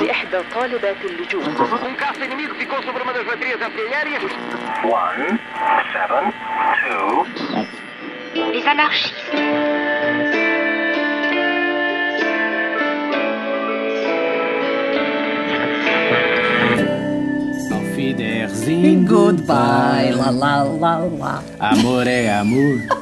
[0.00, 4.22] لإحدى طالبات اللجوء Um caça inimigo ficou sobre uma das baterias artilhérias.
[4.84, 5.38] One,
[5.92, 6.32] seven,
[6.80, 7.26] two,
[8.34, 9.12] Les anarchistes.
[17.72, 21.42] Auf Wiedersehen, Goodbye, lá, lá, lá, lá.
[21.60, 22.95] Amor é amor.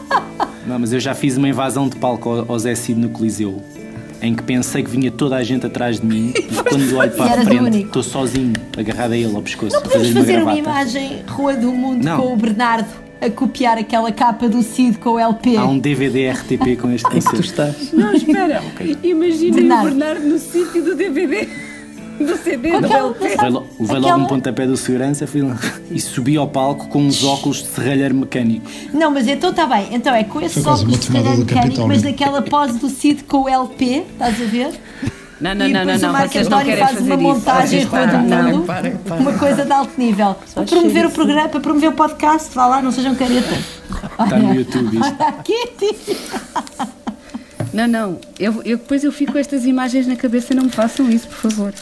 [0.67, 3.61] Não, mas eu já fiz uma invasão de palco ao- ao Zé Cid no Coliseu,
[4.21, 7.41] em que pensei que vinha toda a gente atrás de mim e quando olho para
[7.41, 9.75] a frente estou sozinho, agarrado a ele ao pescoço.
[9.75, 12.19] Não podemos fazer uma imagem Rua do Mundo Não.
[12.21, 12.87] com o Bernardo
[13.21, 15.55] a copiar aquela capa do Cid com o LP.
[15.55, 17.39] Há um DVD RTP com este Tu concerto.
[17.41, 17.91] estás.
[17.93, 18.61] Não, espera.
[19.03, 19.81] Imaginem Bernardo.
[19.87, 21.47] o Bernardo no sítio do DVD.
[22.19, 23.23] Do CD, do LP.
[23.27, 25.57] Levei, lo- levei logo um pontapé do segurança fui lá,
[25.91, 28.69] e subi ao palco com uns óculos de serralheiro mecânico.
[28.93, 29.87] Não, mas então está bem.
[29.91, 33.23] Então é com esse Foi quase óculos de serralheiro mecânico, mas naquela pose do Cid
[33.25, 34.71] com o LP, estás a ver?
[35.41, 36.09] Não, não, e não, não, depois não.
[36.09, 37.33] o Marco Vocês não António querem faz fazer uma isso.
[37.33, 39.15] montagem Vocês Rua do não, Mundo, para, para.
[39.17, 40.35] uma coisa de alto nível.
[40.53, 43.59] Para promover o programa, para promover o podcast, vá lá, não sejam caretas.
[44.23, 45.15] Está no YouTube isto.
[47.73, 48.19] Não, não.
[48.39, 50.53] Eu, eu, depois eu fico com estas imagens na cabeça.
[50.55, 51.73] Não me façam isso, por favor.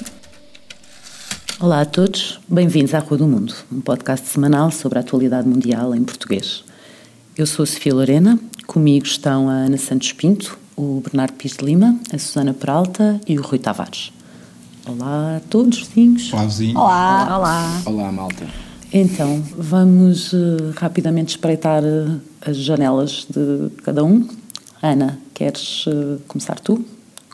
[1.64, 5.96] Olá a todos, bem-vindos à Rua do Mundo, um podcast semanal sobre a atualidade mundial
[5.96, 6.62] em português.
[7.38, 11.64] Eu sou a Sofia Lorena, comigo estão a Ana Santos Pinto, o Bernardo Pires de
[11.64, 14.12] Lima, a Susana Peralta e o Rui Tavares.
[14.86, 16.30] Olá a todos, vizinhos.
[16.30, 16.78] Fláviozinho.
[16.78, 17.38] Olá.
[17.38, 17.82] Olá.
[17.86, 18.46] Olá, malta.
[18.92, 20.38] Então, vamos eh,
[20.76, 24.28] rapidamente espreitar eh, as janelas de cada um.
[24.82, 26.84] Ana, queres eh, começar tu?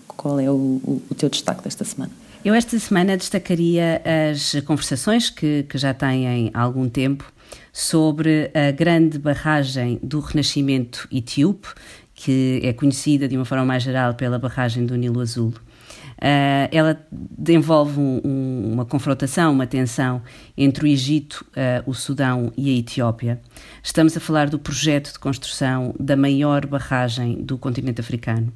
[0.08, 2.12] Qual é o, o- o teu destaque desta semana?
[2.50, 7.32] Eu esta semana destacaria as conversações que, que já têm algum tempo
[7.72, 11.68] sobre a grande barragem do Renascimento etíope,
[12.16, 15.54] que é conhecida de uma forma mais geral pela barragem do Nilo Azul.
[16.20, 17.00] Ah, ela
[17.48, 20.20] envolve um- um- uma confrontação, uma tensão
[20.58, 23.40] entre o Egito, ah, o Sudão e a Etiópia.
[23.84, 28.52] Estamos a falar do projeto de construção da maior barragem do continente africano.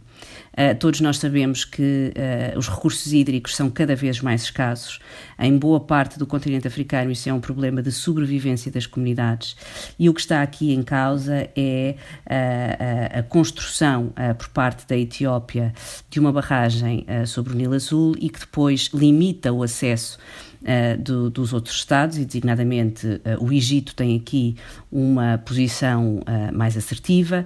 [0.53, 2.13] Uh, todos nós sabemos que
[2.53, 4.99] uh, os recursos hídricos são cada vez mais escassos.
[5.39, 9.55] Em boa parte do continente africano, isso é um problema de sobrevivência das comunidades.
[9.97, 11.95] E o que está aqui em causa é
[12.25, 15.73] uh, a, construção por parte da Etiópia
[16.09, 20.19] de uma barragem sobre o Nilo Azul e que depois limita o acesso
[20.63, 24.55] Uh, do, dos outros Estados, e designadamente uh, o Egito tem aqui
[24.89, 27.45] uma posição uh, mais assertiva,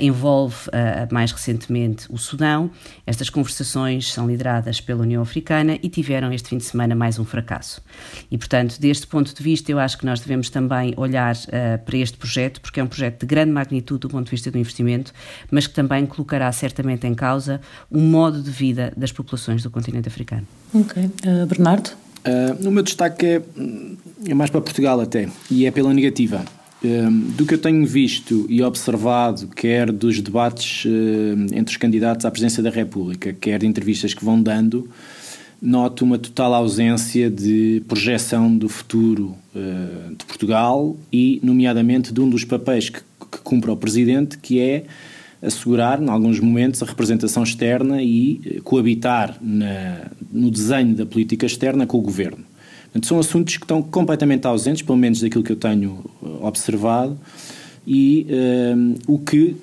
[0.00, 0.54] envolve
[1.10, 2.70] mais recentemente o Sudão.
[3.06, 7.24] Estas conversações são lideradas pela União Africana e tiveram este fim de semana mais um
[7.24, 7.82] fracasso.
[8.30, 11.34] E, portanto, deste ponto de vista, eu acho que nós devemos também olhar
[11.84, 14.58] para este projeto, porque é um projeto de grande magnitude do ponto de vista do
[14.58, 15.12] investimento,
[15.50, 17.60] mas que também colocará certamente em causa
[17.90, 20.46] o modo de vida das populações do continente africano.
[20.72, 21.02] Ok.
[21.02, 22.03] Uh, Bernardo?
[22.26, 23.42] Uh, o meu destaque é,
[24.26, 26.44] é mais para Portugal até, e é pela negativa.
[26.82, 32.26] Um, do que eu tenho visto e observado, quer dos debates uh, entre os candidatos
[32.26, 34.88] à presidência da República, quer de entrevistas que vão dando,
[35.60, 42.28] noto uma total ausência de projeção do futuro uh, de Portugal e, nomeadamente, de um
[42.28, 44.84] dos papéis que, que cumpre o Presidente, que é
[45.44, 51.86] assegurar, em alguns momentos, a representação externa e coabitar na, no desenho da política externa
[51.86, 52.44] com o governo.
[52.84, 56.04] Portanto, são assuntos que estão completamente ausentes, pelo menos daquilo que eu tenho
[56.40, 57.18] observado,
[57.86, 59.56] e uh, o que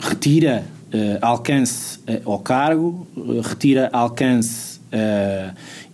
[0.00, 3.06] retira uh, alcance uh, ao cargo,
[3.42, 4.78] retira alcance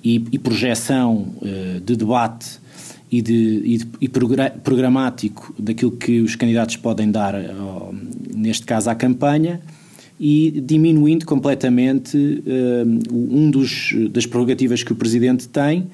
[0.05, 1.27] e, e, projeção
[1.85, 2.61] de debate
[3.11, 7.35] e, de, e, de, e programático daquilo que os candidatos podem dar,
[8.35, 9.61] neste caso, à campanha,
[10.19, 12.43] e diminuindo completamente
[13.11, 15.89] um dos das prerrogativas que o presidente tem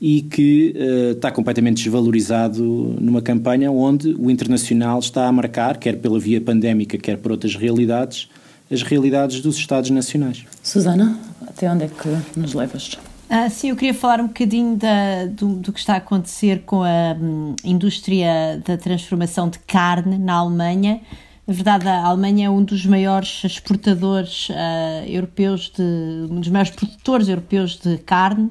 [0.00, 2.64] e que uh, está completamente desvalorizado
[2.98, 7.54] numa campanha onde o internacional está a marcar, quer pela via pandémica, quer por outras
[7.54, 8.28] realidades,
[8.70, 10.46] as realidades dos Estados nacionais.
[10.62, 12.98] Susana, até onde é que nos levas?
[13.32, 16.82] Ah, sim, eu queria falar um bocadinho da, do, do, que está a acontecer com
[16.82, 21.00] a um, indústria da transformação de carne na Alemanha.
[21.46, 25.80] Na verdade, a Alemanha é um dos maiores exportadores uh, europeus, de,
[26.28, 28.50] um dos maiores produtores europeus de carne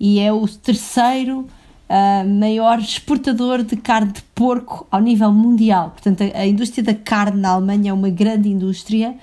[0.00, 5.90] e é o terceiro uh, maior exportador de carne de porco ao nível mundial.
[5.90, 9.14] Portanto, a, a, indústria da carne na Alemanha é uma grande indústria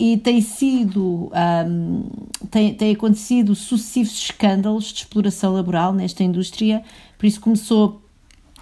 [0.00, 1.30] e tem sido
[1.68, 2.04] um,
[2.50, 6.82] tem, tem acontecido sucessivos escândalos de exploração laboral nesta indústria,
[7.18, 8.00] por isso começou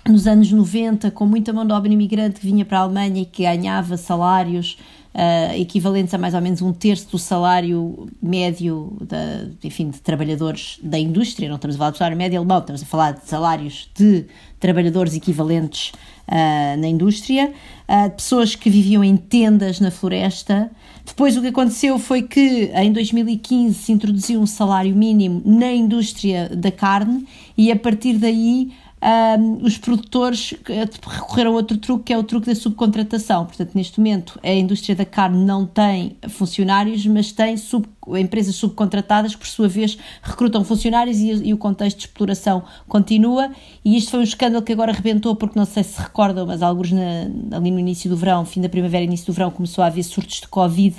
[0.05, 3.25] nos anos 90 com muita mão de obra imigrante que vinha para a Alemanha e
[3.25, 4.79] que ganhava salários
[5.19, 10.79] uh, equivalentes a mais ou menos um terço do salário médio da, enfim, de trabalhadores
[10.81, 11.49] da indústria.
[11.49, 14.26] Não estamos a falar do salário médio alemão, estamos a falar de salários de
[14.61, 15.93] trabalhadores equivalentes
[16.29, 17.53] uh, na indústria,
[17.88, 20.70] uh, pessoas que viviam em tendas na floresta.
[21.05, 26.49] Depois o que aconteceu foi que em 2015 se introduziu um salário mínimo na indústria
[26.50, 27.26] da carne
[27.56, 32.22] e a partir daí um, os produtores eh, recorreram a outro truque, que é o
[32.24, 33.46] truque da subcontratação.
[33.46, 39.34] Portanto, neste momento, a indústria da carne não tem funcionários, mas tem sub, empresas subcontratadas
[39.34, 43.50] que, por sua vez, recrutam funcionários e, e, o contexto de exploração continua.
[43.84, 46.90] E isto foi um escândalo que agora rebentou, porque não sei se recordam, mas alguns
[46.90, 50.02] na, ali no início do verão, fim da primavera, início do verão, começou a haver
[50.02, 50.96] surtos de Covid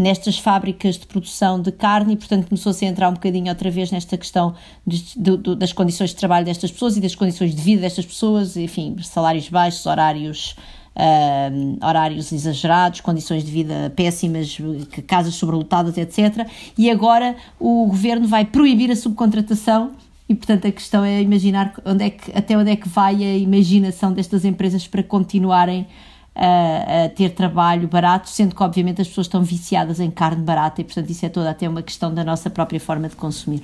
[0.00, 3.90] nestas fábricas de produção de carne e, portanto, começou-se a entrar um bocadinho outra vez
[3.90, 4.54] nesta questão
[4.86, 8.06] de, de, de, das condições de trabalho destas pessoas e das condições de vida destas
[8.06, 10.56] pessoas, enfim, salários baixos, horários.
[10.90, 14.58] Uh, horários exagerados, condições de vida péssimas,
[15.06, 16.46] casas sobrelotadas, etc.
[16.76, 19.92] E agora o governo vai proibir a subcontratação
[20.28, 23.36] e portanto a questão é imaginar onde é que, até onde é que vai a
[23.36, 25.86] imaginação destas empresas para continuarem
[26.34, 30.80] a, a, ter trabalho barato, sendo que obviamente as pessoas estão viciadas em carne barata
[30.80, 33.62] e portanto isso é toda até uma questão da nossa própria forma de consumir.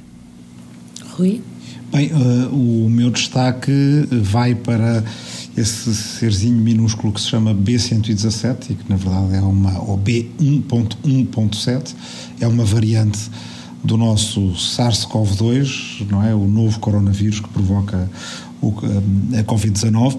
[1.17, 1.43] Rui?
[1.91, 3.73] Bem, uh, o meu destaque
[4.11, 5.05] vai para
[5.57, 11.95] esse serzinho minúsculo que se chama B117 e que na verdade é uma, ou B1.1.7,
[12.41, 13.31] é uma variante
[13.83, 16.35] do nosso SARS-CoV-2, não é?
[16.35, 18.11] O novo coronavírus que provoca
[18.61, 18.75] o,
[19.39, 20.19] a Covid-19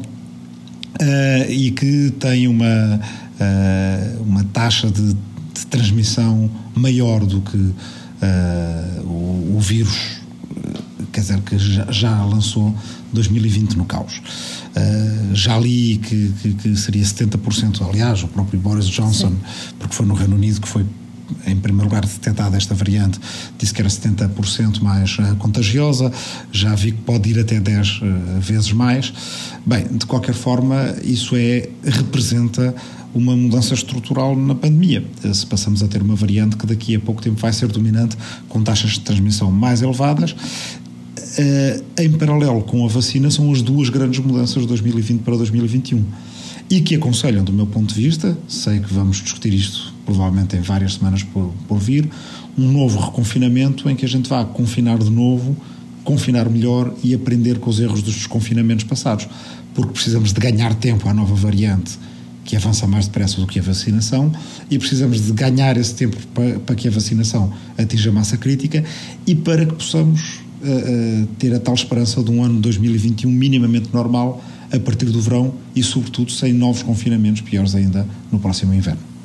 [0.95, 2.99] uh, e que tem uma,
[3.39, 10.19] uh, uma taxa de, de, transmissão maior do que uh, o, o, vírus,
[11.11, 12.73] quer dizer, que já, já lançou
[13.11, 14.21] 2020 no caos.
[14.75, 19.37] Uh, já li que, que, que, seria 70%, aliás, o próprio Boris Johnson, Sim.
[19.79, 20.85] porque foi no Reino Unido que foi
[21.45, 23.19] em primeiro lugar detectada esta variante,
[23.57, 26.11] disse que era 70% mais uh, contagiosa,
[26.51, 29.13] já vi que pode ir até 10 uh, eh, vezes mais.
[29.65, 32.73] Bem, de qualquer forma, isso é, representa
[33.13, 35.03] uma mudança estrutural na pandemia.
[35.23, 38.17] Eh, se passamos a ter uma variante que daqui a pouco tempo vai ser dominante,
[38.47, 40.35] com taxas de transmissão mais elevadas,
[41.99, 46.03] em paralelo com a vacina, são as duas grandes mudanças de 2020 para 2021
[46.67, 50.61] e que aconselham, do meu ponto de vista, sei que vamos discutir isto provavelmente em
[50.61, 52.09] várias semanas por, por vir,
[52.57, 55.55] um novo reconfinamento em que a gente vá confinar de novo,
[56.05, 59.27] confinar melhor e aprender com os erros dos desconfinamentos passados,
[59.75, 61.99] porque precisamos de ganhar tempo à nova variante
[62.45, 64.31] que avança mais depressa do que a vacinação
[64.71, 68.85] e precisamos de ganhar esse tempo para, para que a vacinação atinja a massa crítica
[69.25, 73.89] e para que possamos uh, uh, ter a tal esperança de um ano 2021 minimamente
[73.93, 79.16] normal a partir do verão e, sobretudo, sem novos confinamentos, piores ainda, no próximo inverno.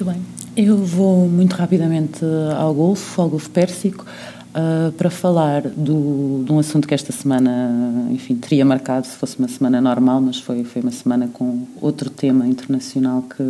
[0.00, 0.22] Muito bem.
[0.56, 2.24] Eu vou muito rapidamente
[2.56, 4.06] ao Golfo, ao Golfo Pérsico,
[4.54, 9.38] uh, para falar do, de um assunto que esta semana, enfim, teria marcado se fosse
[9.38, 13.42] uma semana normal, mas foi, foi uma semana com outro tema internacional que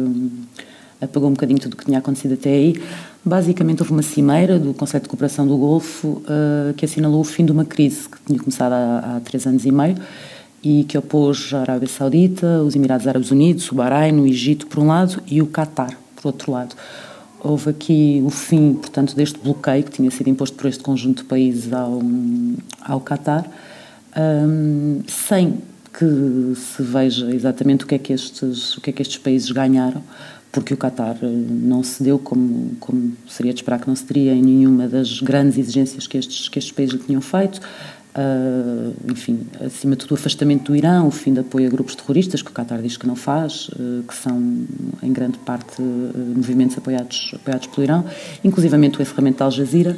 [1.01, 2.83] apagou um bocadinho tudo o que tinha acontecido até aí.
[3.25, 7.45] Basicamente, houve uma cimeira do Conselho de Cooperação do Golfo uh, que assinalou o fim
[7.45, 9.95] de uma crise que tinha começado há, há três anos e meio
[10.65, 14.81] e que opôs a Arábia Saudita, os Emirados Árabes Unidos, o Bahrein, o Egito, por
[14.81, 16.75] um lado, e o Qatar, por outro lado.
[17.43, 21.25] Houve aqui o fim, portanto, deste bloqueio que tinha sido imposto por este conjunto de
[21.25, 22.01] países ao,
[22.83, 23.47] ao Qatar,
[24.17, 25.59] um, sem
[25.93, 29.51] que se veja exatamente o que, é que estes, o que é que estes países
[29.51, 30.03] ganharam,
[30.53, 34.43] porque o Qatar eh, não cedeu como, como seria de esperar que não cederia em
[34.43, 37.61] nenhuma das grandes exigências que estes, que estes países lhe tinham feito.
[38.13, 41.95] Uh, enfim, acima de tudo o afastamento do Irã, o fim de apoio a grupos
[41.95, 44.67] terroristas, que o Qatar diz que não faz, uh, que são
[45.03, 48.05] em grande parte uh, movimentos apoiados, apoiados pelo Irã,
[48.43, 49.97] inclusivamente o encerramento da Al Jazeera.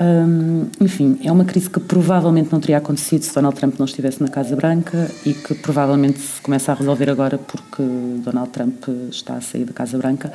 [0.00, 4.22] Um, enfim, é uma crise que provavelmente não teria acontecido se Donald Trump não estivesse
[4.22, 7.82] na Casa Branca e que provavelmente se começa a resolver agora porque
[8.24, 10.32] Donald Trump está a sair da Casa Branca.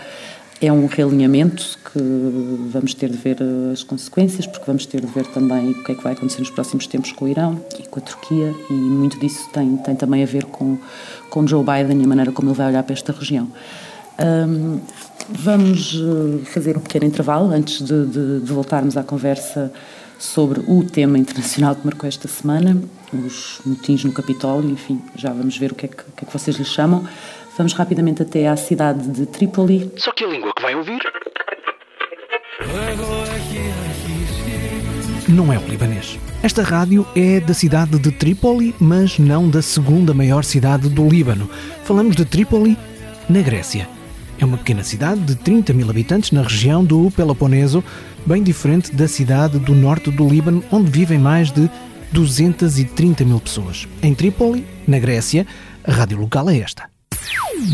[0.63, 1.99] É um realinhamento que
[2.71, 5.91] vamos ter de ver eh, as consequências, porque vamos ter de ver também o que
[5.91, 8.73] é que vai acontecer nos próximos tempos com o Irão e com a Turquia, e
[8.73, 10.77] muito disso tem, tem também a ver com,
[11.29, 13.51] com Joe Biden e a maneira como ele vai olhar para esta região.
[14.17, 14.79] Um,
[15.27, 19.69] vamos eh, fazer um pequeno intervalo antes de, de, de voltarmos à conversa
[20.17, 25.57] sobre o tema internacional que marcou esta semana, os motins no Capitólio, enfim, já vamos
[25.57, 27.05] ver o que é que, que, é que vocês lhe chamam.
[27.55, 29.91] Vamos rapidamente até à cidade de Trípoli.
[29.97, 31.01] Só que a língua que vai ouvir.
[35.29, 36.19] Não é o libanês.
[36.41, 41.49] Esta rádio é da cidade de Trípoli, mas não da segunda maior cidade do Líbano.
[41.83, 42.77] Falamos de Trípoli,
[43.29, 43.87] na Grécia.
[44.39, 47.83] É uma pequena cidade de 30 mil habitantes na região do Peloponeso,
[48.25, 51.69] bem diferente da cidade do norte do Líbano, onde vivem mais de
[52.11, 53.87] 230 mil pessoas.
[54.01, 55.47] Em Trípoli, na Grécia,
[55.83, 56.92] a rádio local é esta.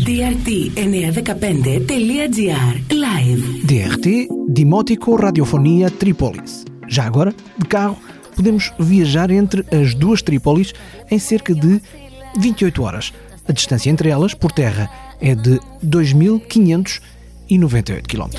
[0.04, 6.64] DRT915.gr Live DRT Dimótico Radiofonia Trípolis.
[6.88, 7.98] Já agora, de carro,
[8.36, 10.72] podemos viajar entre as duas Trípolis
[11.10, 11.82] em cerca de
[12.38, 13.12] 28 horas.
[13.48, 14.88] A distância entre elas, por terra,
[15.20, 18.30] é de 2.598 km.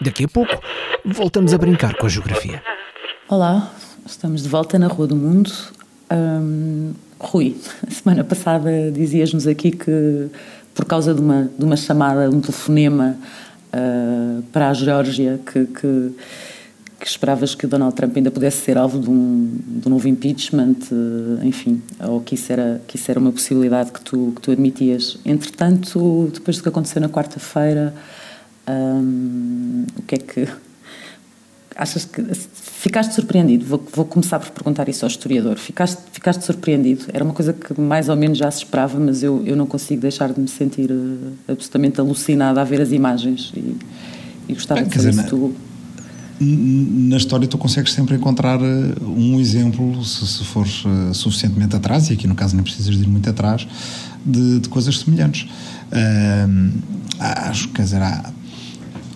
[0.00, 0.60] Daqui a pouco,
[1.04, 2.62] voltamos a brincar com a geografia.
[3.28, 3.72] Olá,
[4.06, 5.50] estamos de volta na Rua do Mundo.
[6.10, 7.56] Hum, Rui,
[7.90, 10.28] semana passada dizias-nos aqui que,
[10.74, 13.16] por causa de uma, de uma chamada, um telefonema
[13.74, 16.14] uh, para a Geórgia, que, que,
[17.00, 20.76] que, esperavas que Donald Trump ainda pudesse ser alvo de um, de um novo impeachment,
[20.92, 24.52] uh, enfim, ou que isso, era, que isso era uma possibilidade que tu, que tu
[24.52, 25.18] admitias.
[25.24, 27.92] Entretanto, depois do que aconteceu na quarta-feira,
[28.68, 30.48] um, o que é que
[31.78, 33.64] achas que ficaste surpreendido?
[33.64, 35.56] Vou, vou, começar por perguntar isso ao historiador.
[35.56, 37.04] Ficaste, ficaste surpreendido?
[37.12, 40.02] Era uma coisa que mais ou menos já se esperava, mas eu, eu não consigo
[40.02, 43.76] deixar de me sentir uh, absolutamente alucinada a ver as imagens e,
[44.48, 45.54] e gostava Bem, de saber dizer, se tu.
[46.40, 52.10] Na história tu consegues sempre encontrar eh, um exemplo, se, se fores uh, suficientemente atrás,
[52.10, 53.66] e aqui no caso nem precisas de ir muito atrás,
[54.24, 55.48] de, de coisas semelhantes.
[55.90, 56.78] Uh,
[57.18, 58.32] acho, quer dizer, há,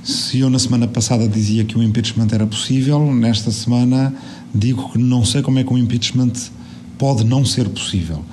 [0.02, 4.12] se eu na semana passada dizia que o impeachment era possível, nesta semana
[4.54, 6.32] digo que não sei como é que o impeachment
[6.98, 8.24] pode não ser possível.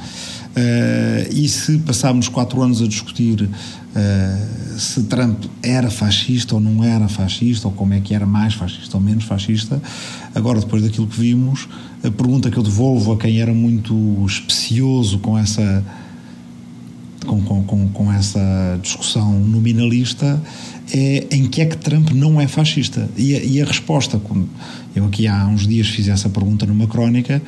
[0.49, 6.83] Uh, e se passarmos quatro anos a discutir uh, se Trump era fascista ou não
[6.83, 9.79] era fascista, ou como é que era mais fascista ou menos fascista,
[10.33, 11.69] agora depois daquilo que vimos,
[12.03, 15.83] a pergunta que eu devolvo a quem era muito especioso com essa
[17.25, 20.41] com, com, com essa discussão nominalista
[20.91, 23.09] é em que é que Trump não é fascista?
[23.17, 24.21] E a, e a resposta,
[24.95, 27.41] eu aqui há uns dias fiz essa pergunta numa crónica,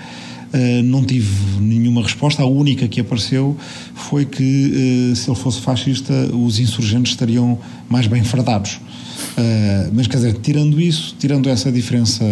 [0.54, 2.44] Uh, não tive nenhuma resposta.
[2.44, 3.56] A única que apareceu
[3.96, 7.58] foi que, uh, se ele fosse fascista, os insurgentes estariam
[7.90, 8.74] mais bem fardados.
[8.74, 12.26] Uh, mas, quer dizer, tirando isso, tirando essa diferença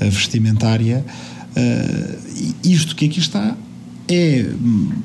[0.00, 1.04] vestimentária,
[2.64, 3.56] isto que aqui está
[4.08, 4.46] é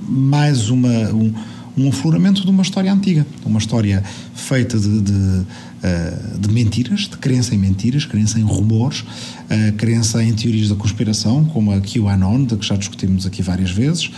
[0.07, 0.89] mais uma.
[0.89, 1.31] Um,
[1.77, 4.03] um afloramento de uma história antiga, uma história
[4.33, 5.45] feita de, de,
[5.83, 10.75] eh, de mentiras, de crença em mentiras, crença em rumores, uh, crença em teorias da
[10.75, 14.09] conspiração, como a QAnon, de que já discutimos aqui várias vezes,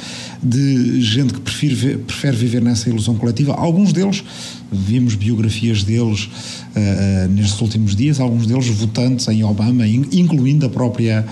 [0.41, 3.53] de gente que prefere, prefere viver nessa ilusão coletiva.
[3.53, 4.23] Alguns deles,
[4.71, 11.25] vimos biografias deles uh, nestes últimos dias, alguns deles votantes em Obama, incluindo a própria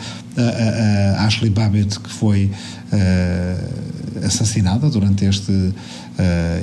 [1.18, 2.52] Ashley Babbitt, que foi
[4.24, 5.74] assassinada durante este, uh,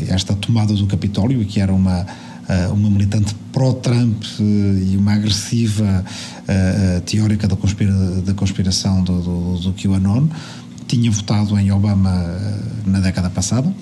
[0.09, 5.14] esta tomada do Capitólio e que era uma, uh, uma militante pró-Trump uh, e uma
[5.14, 6.05] agressiva
[7.07, 10.26] teórica da, conspira, da conspiração do, do, do QAnon,
[10.87, 12.11] tinha votado em Obama
[12.85, 13.73] na década passada.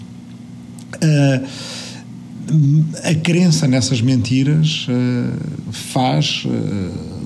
[3.05, 4.87] A crença nessas mentiras
[5.71, 6.45] faz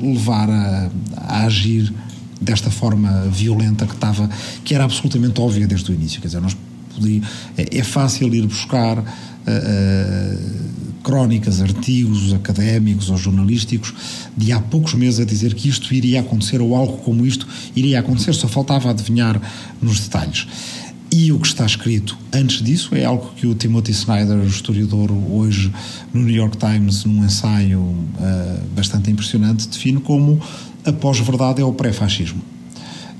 [0.00, 1.92] levar a, a agir
[2.40, 4.28] desta forma violenta que estava,
[4.64, 6.20] que era absolutamente óbvia desde o início.
[6.20, 6.56] Quer dizer, nós
[6.94, 7.22] podia,
[7.56, 9.04] é, é fácil ir buscar uh,
[11.02, 13.92] crónicas, artigos académicos ou jornalísticos
[14.36, 18.00] de há poucos meses a dizer que isto iria acontecer ou algo como isto iria
[18.00, 19.40] acontecer, só faltava adivinhar
[19.82, 20.46] nos detalhes.
[21.16, 25.72] E o que está escrito antes disso é algo que o Timothy Snyder, historiador, hoje
[26.12, 30.40] no New York Times, num ensaio uh, bastante impressionante, define como
[30.84, 32.42] a pós-verdade é o pré-fascismo.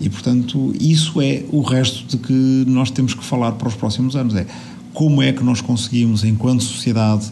[0.00, 4.16] E, portanto, isso é o resto de que nós temos que falar para os próximos
[4.16, 4.34] anos.
[4.34, 4.44] É
[4.92, 7.26] como é que nós conseguimos, enquanto sociedade,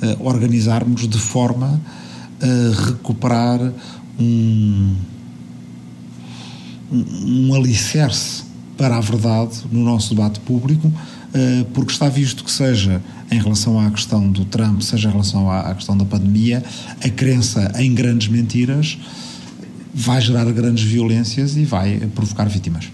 [0.00, 1.78] uh, organizarmos de forma
[2.40, 3.60] a recuperar
[4.18, 4.96] um,
[6.90, 8.45] um, um alicerce
[8.76, 13.80] para a verdade no nosso debate público, uh, porque está visto que seja em relação
[13.80, 16.62] à questão do Trump, seja em relação à, à questão da pandemia,
[17.02, 18.98] a crença em grandes mentiras
[19.98, 22.92] vai gerar grandes violências e vai provocar vítimas.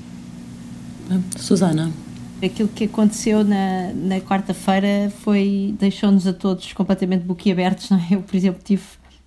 [1.37, 1.93] Susana.
[2.41, 7.91] Aquilo que aconteceu na, na quarta-feira foi deixou-nos a todos completamente boquiabertos.
[7.91, 8.07] Não é?
[8.13, 8.83] Eu, por exemplo, tive,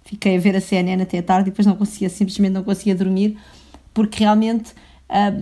[0.06, 3.38] fiquei a ver a CNN até tarde e depois não conseguia, simplesmente não conseguia dormir,
[3.94, 4.72] porque realmente,
[5.10, 5.34] ah,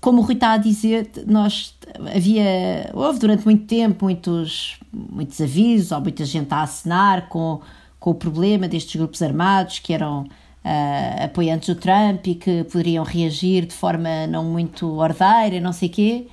[0.00, 1.74] como o Rui está a dizer, nós
[2.14, 7.60] havia, houve durante muito tempo muitos, muitos avisos, ou muita gente a assinar com,
[7.98, 13.04] com o problema destes grupos armados que eram uh, apoiantes do Trump e que poderiam
[13.04, 16.26] reagir de forma não muito ordeira, não sei quê.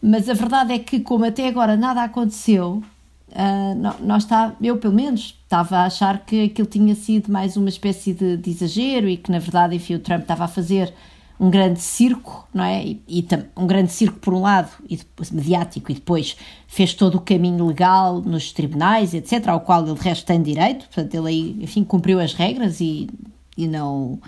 [0.00, 2.82] Mas a verdade é que, como até agora nada aconteceu,
[3.30, 7.68] uh, nós está, eu pelo menos estava a achar que aquilo tinha sido mais uma
[7.68, 10.92] espécie de, de exagero e que na verdade, enfim, o Trump estava a fazer
[11.38, 12.84] um grande circo, não é?
[12.84, 16.36] E, e, um grande circo por um lado, e depois, mediático, e depois
[16.66, 20.86] fez todo o caminho legal nos tribunais, etc., ao qual ele de resto tem direito,
[20.86, 23.08] portanto ele aí, enfim, cumpriu as regras e,
[23.56, 24.20] e não...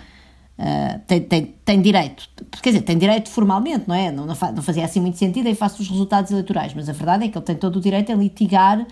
[0.57, 2.29] Uh, tem, tem, tem direito,
[2.63, 4.09] quer dizer, tem direito formalmente, não é?
[4.09, 7.27] Não, não, fazia assim muito sentido em face dos resultados eleitorais, mas a verdade é
[7.27, 8.87] que ele tem todo o direito a litigar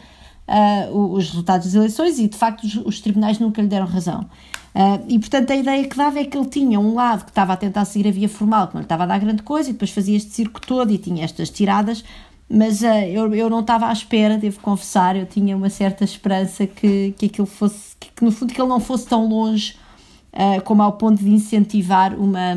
[0.47, 4.21] uh, os resultados das eleições e de facto os, os tribunais nunca lhe deram razão.
[4.75, 7.53] Uh, e portanto a ideia que dava é que ele tinha um lado que estava
[7.53, 9.73] a tentar seguir a via formal, que não lhe estava a dar grande coisa, e
[9.73, 12.03] depois fazia este circo todo e tinha estas tiradas,
[12.49, 16.65] mas uh, eu, eu não estava à espera, devo confessar, eu tinha uma certa esperança
[16.65, 19.75] que, que aquilo fosse, que, que no fundo que ele não fosse tão longe
[20.33, 22.55] uh, como ao ponto de incentivar uma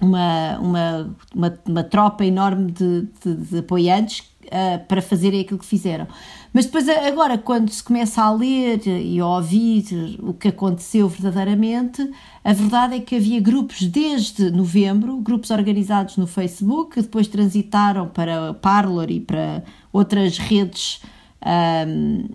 [0.00, 5.66] uma, uma, uma, uma tropa enorme de, de, de apoiantes uh, para fazerem aquilo que
[5.66, 6.06] fizeram.
[6.52, 12.10] Mas depois, agora, quando se começa a ler e a ouvir o que aconteceu verdadeiramente,
[12.44, 18.08] a verdade é que havia grupos desde novembro, grupos organizados no Facebook, que depois transitaram
[18.08, 21.00] para Parler e para outras redes.
[21.44, 22.28] Um,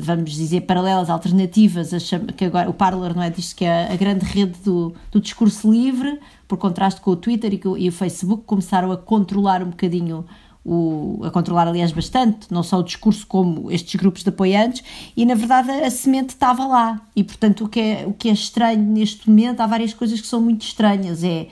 [0.00, 1.90] vamos dizer, paralelas, alternativas,
[2.36, 5.72] que agora o Parler não é, diz que é a grande rede do, do discurso
[5.72, 10.24] livre, por contraste com o Twitter e, e o Facebook, começaram a controlar um bocadinho
[10.64, 14.82] o, a controlar, aliás, bastante, não só o discurso como estes grupos de apoiantes,
[15.16, 17.00] e na verdade a semente estava lá.
[17.14, 20.26] E portanto, o que é, o que é estranho neste momento, há várias coisas que
[20.26, 21.22] são muito estranhas.
[21.22, 21.48] É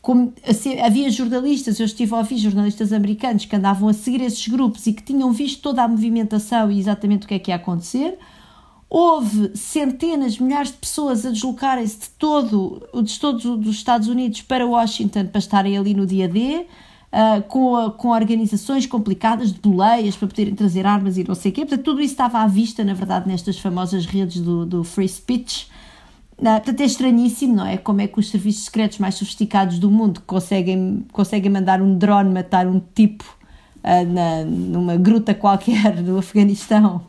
[0.00, 4.46] como assim, havia jornalistas, eu estive a ouvir jornalistas americanos que andavam a seguir esses
[4.48, 7.56] grupos e que tinham visto toda a movimentação e exatamente o que é que ia
[7.56, 8.18] acontecer.
[8.90, 14.66] Houve centenas, milhares de pessoas a deslocarem-se de todo, de todos os Estados Unidos para
[14.66, 16.66] Washington para estarem ali no dia D
[17.12, 21.54] uh, com, com organizações complicadas de boleias para poderem trazer armas e não sei o
[21.54, 21.60] quê.
[21.62, 25.68] Portanto, tudo isso estava à vista, na verdade, nestas famosas redes do, do free speech.
[26.38, 27.76] Uh, portanto, é estranhíssimo, não é?
[27.76, 32.32] Como é que os serviços secretos mais sofisticados do mundo conseguem, conseguem mandar um drone
[32.32, 33.24] matar um tipo
[33.84, 37.02] uh, na, numa gruta qualquer do Afeganistão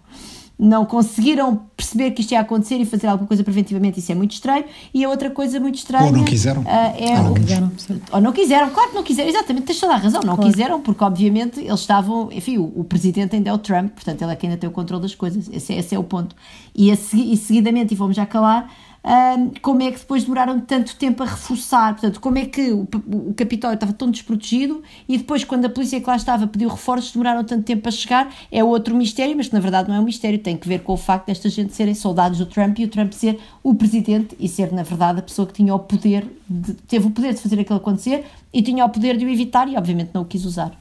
[0.64, 4.32] não conseguiram perceber que isto ia acontecer e fazer alguma coisa preventivamente, isso é muito
[4.32, 4.64] estranho.
[4.94, 6.06] E a outra coisa muito estranha.
[6.06, 6.62] Ou não quiseram.
[6.62, 7.72] Uh, é, ou, quiseram
[8.14, 10.50] ou não quiseram, claro que não quiseram, exatamente, tens toda a razão, não claro.
[10.50, 12.32] quiseram, porque obviamente eles estavam.
[12.32, 14.72] Enfim, o, o, presidente ainda é o Trump, portanto ele é que ainda tem o
[14.72, 16.34] controle das coisas, esse, é, esse é o ponto.
[16.74, 18.72] E, a, e seguidamente, e vamos já calar,
[19.04, 22.88] um, como é que depois demoraram tanto tempo a reforçar, portanto, como é que o,
[23.08, 27.12] o Capitólio estava tão desprotegido e depois, quando a polícia que lá estava pediu reforços,
[27.12, 30.04] demoraram tanto tempo a chegar, é outro mistério, mas que na verdade não é um
[30.04, 32.88] mistério, tem que ver com o facto desta gente serem soldados do Trump e o
[32.88, 36.74] Trump ser o presidente e ser, na verdade, a pessoa que tinha o poder, de,
[36.74, 39.76] teve o poder de fazer aquilo acontecer e tinha o poder de o evitar e,
[39.76, 40.72] obviamente, não o quis usar.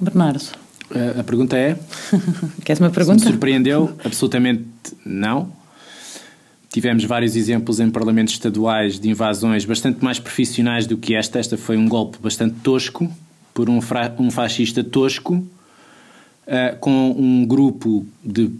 [0.00, 0.44] Bernardo.
[1.18, 1.78] A pergunta é.
[2.64, 3.20] Queres uma pergunta?
[3.20, 3.92] Se me surpreendeu?
[4.04, 4.64] Absolutamente
[5.04, 5.59] não.
[6.72, 11.40] Tivemos vários exemplos em parlamentos estaduais de invasões bastante mais profissionais do que esta.
[11.40, 13.10] Esta foi um golpe bastante tosco,
[13.52, 13.80] por um,
[14.20, 18.52] um fascista tosco, uh, com um grupo de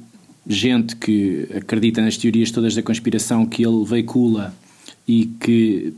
[0.48, 4.52] gente que acredita nas teorias todas da conspiração que ele veicula
[5.06, 5.94] e que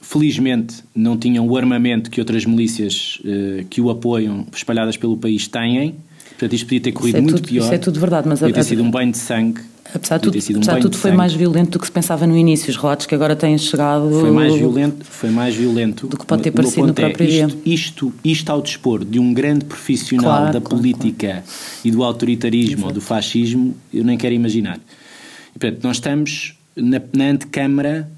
[0.00, 5.46] felizmente não tinham o armamento que outras milícias uh, que o apoiam espalhadas pelo país
[5.46, 5.96] têm.
[6.30, 7.64] Portanto, isto podia ter corrido é muito tudo, pior.
[7.64, 9.60] Isso é tudo verdade, mas podia ter sido um banho de sangue
[9.94, 12.70] Apesar de tudo, um apesar tudo foi mais violento do que se pensava no início.
[12.70, 14.10] Os relatos que agora têm chegado.
[14.20, 17.46] Foi mais violento, foi mais violento do que pode ter parecido no próprio é, dia.
[17.46, 21.44] Isto, isto, isto ao dispor de um grande profissional claro, da claro, política claro.
[21.84, 22.86] e do autoritarismo Exato.
[22.86, 24.78] ou do fascismo, eu nem quero imaginar.
[25.54, 28.08] E, portanto, nós estamos na, na antecâmara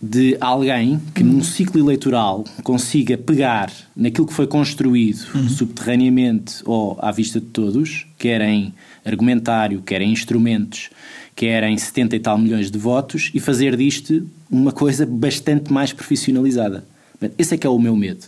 [0.00, 1.32] de alguém que uhum.
[1.32, 5.48] num ciclo eleitoral consiga pegar naquilo que foi construído uhum.
[5.48, 8.72] subterraneamente ou à vista de todos, quer em
[9.04, 10.90] argumentário, quer em instrumentos,
[11.34, 15.92] quer em 70 e tal milhões de votos, e fazer disto uma coisa bastante mais
[15.92, 16.84] profissionalizada.
[17.36, 18.26] Esse é que é o meu medo.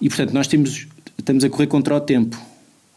[0.00, 0.86] E portanto, nós temos,
[1.16, 2.38] estamos a correr contra o tempo.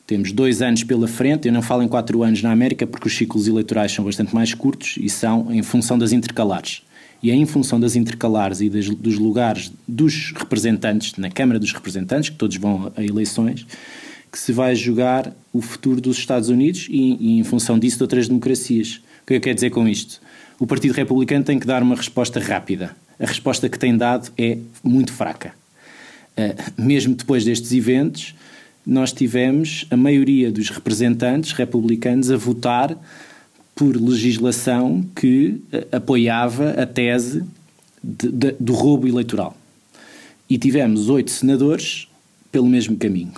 [0.05, 3.15] Temos dois anos pela frente, eu não falo em quatro anos na América porque os
[3.15, 6.81] ciclos eleitorais são bastante mais curtos e são em função das intercalares
[7.21, 11.73] e é em função das intercalares e das, dos lugares dos representantes na Câmara dos
[11.73, 13.65] Representantes, que todos vão a eleições,
[14.31, 18.03] que se vai jogar o futuro dos Estados Unidos e, e em função disso de
[18.03, 19.01] outras democracias.
[19.23, 20.21] O que eu quero dizer com isto?
[20.59, 22.95] O Partido Republicano tem que dar uma resposta rápida.
[23.19, 25.53] A resposta que tem dado é muito fraca.
[26.37, 28.33] Uh, mesmo depois destes eventos,
[28.85, 32.97] nós tivemos a maioria dos representantes republicanos a votar
[33.79, 37.45] por legislação que eh, apoiava a tese
[38.03, 39.55] de, de, do roubo eleitoral.
[40.49, 42.05] E tivemos oito senadores
[42.51, 43.31] pelo mesmo caminho.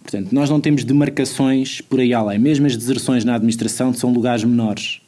[0.00, 2.38] Portanto, nós não temos demarcações por aí além.
[2.38, 5.00] Mesmo as deserções na administração são lugares menores.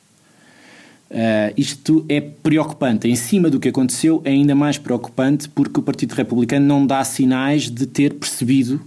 [1.08, 3.06] Uh, isto é preocupante.
[3.06, 7.04] Em cima do que aconteceu, é ainda mais preocupante porque o Partido Republicano não dá
[7.04, 8.80] sinais de ter percebido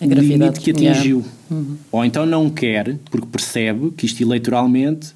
[0.00, 1.24] o limite que atingiu.
[1.50, 1.76] Uhum.
[1.92, 5.12] Ou então não quer, porque percebe que isto eleitoralmente,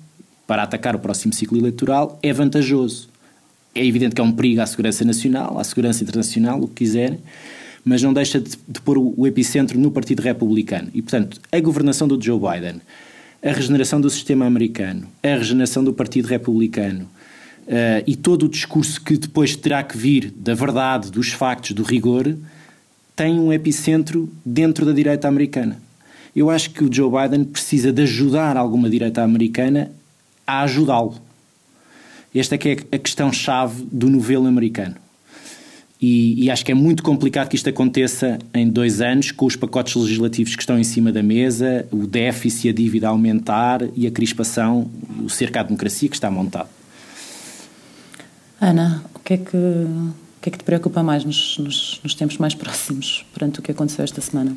[0.47, 3.09] para atacar o próximo ciclo eleitoral, é vantajoso.
[3.75, 7.19] É evidente que é um perigo à segurança nacional, à segurança internacional, o que quiserem,
[7.85, 10.89] mas não deixa de, de pôr o, o epicentro no Partido Republicano.
[10.95, 12.81] E, portanto, a governação do Joe Biden,
[13.43, 17.09] a regeneração do sistema americano, a regeneração do Partido Republicano,
[17.65, 21.83] Uh, e todo o discurso que depois terá que vir da verdade, dos factos, do
[21.83, 22.37] rigor,
[23.17, 25.81] tem um epicentro dentro da direita americana.
[26.35, 29.93] Eu acho que o Joe Biden precisa de ajudar alguma direita americana
[30.47, 31.15] a ajudá-lo.
[32.35, 34.97] Esta é que é a questão-chave do novelo americano.
[36.01, 39.57] E, e, acho que é muito complicado que isto aconteça em dois anos, com os
[39.57, 44.07] pacotes legislativos que estão em cima da mesa, o déficit, a dívida a aumentar e
[44.07, 44.91] a crispação,
[45.25, 46.69] o cerco à democracia que está montado.
[48.61, 49.57] Ana, o que é que
[50.45, 53.73] que é que te preocupa mais nos, nos, nos tempos mais próximos, perante o que
[53.73, 54.55] aconteceu esta semana?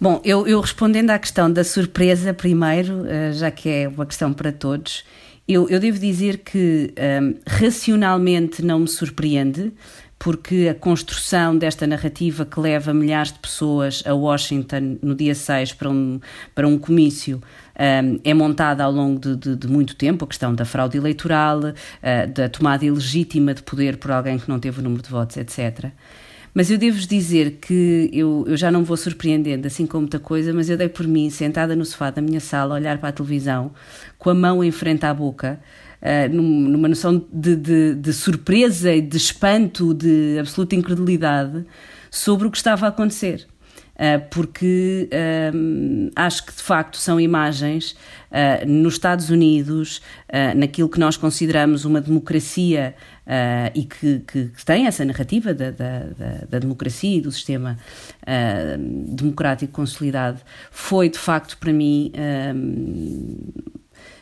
[0.00, 4.32] Bom, eu, eu, respondendo à questão da surpresa primeiro, eh, já que é uma questão
[4.32, 5.02] para todos,
[5.48, 9.72] eu, eu devo dizer que um, ehm, racionalmente não me surpreende,
[10.18, 15.72] porque a construção desta narrativa que leva milhares de pessoas a Washington no dia 6
[15.72, 16.20] para um,
[16.54, 17.42] para um comício
[17.76, 21.60] um, é montada ao longo de, de, de, muito tempo, a questão da fraude eleitoral,
[21.60, 25.36] uh, da tomada ilegítima de poder por alguém que não teve o número de votos,
[25.36, 25.90] etc.
[26.54, 30.54] Mas eu devo-vos dizer que eu, eu já não vou surpreendendo assim com muita coisa,
[30.54, 33.12] mas eu dei por mim, sentada no sofá da minha sala, a olhar para a
[33.12, 33.72] televisão,
[34.16, 35.60] com a mão em frente à boca,
[36.00, 41.66] uh, numa noção de, de, de surpresa e de espanto, de absoluta incredulidade
[42.10, 43.46] sobre o que estava a acontecer.
[43.96, 47.92] Uh, porque uh, acho que de facto são imagens
[48.30, 50.02] uh, nos Estados Unidos,
[50.54, 52.94] naquilo que nós consideramos uma democracia
[53.74, 56.00] e que, que, que, tem essa narrativa da, da,
[56.48, 57.78] da democracia e do sistema
[59.08, 62.12] democrático consolidado, foi de facto para mim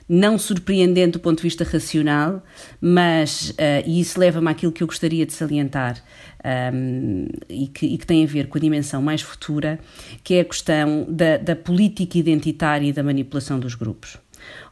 [0.09, 2.43] não surpreendente do ponto de vista racional,
[2.81, 6.03] mas, uh, e isso leva-me àquilo que eu gostaria de salientar
[6.45, 9.81] um, e, que, e, que, tem a ver com a dimensão mais futura,
[10.23, 14.19] que é a questão da, da política identitária e da manipulação dos grupos.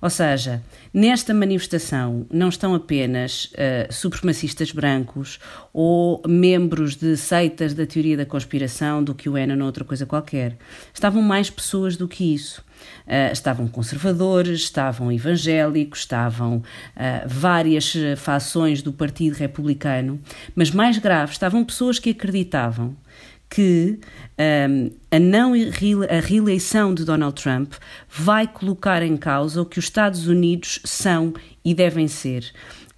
[0.02, 5.38] Ou seja, nesta manifestação não estão apenas uh, supremacistas brancos
[5.72, 10.04] ou membros de seitas da teoria da conspiração do que o ENA ou outra coisa
[10.04, 10.58] qualquer.
[10.92, 12.62] Estavam mais pessoas do que isso.
[13.06, 16.62] Uh, estavam conservadores, estavam evangélicos, estavam uh,
[17.26, 20.20] várias fações do Partido Republicano,
[20.54, 22.96] mas mais grave, estavam pessoas que acreditavam
[23.52, 24.00] que
[24.70, 27.74] um, a não a reeleição de Donald Trump
[28.08, 32.50] vai colocar em causa o que os Estados Unidos são e devem ser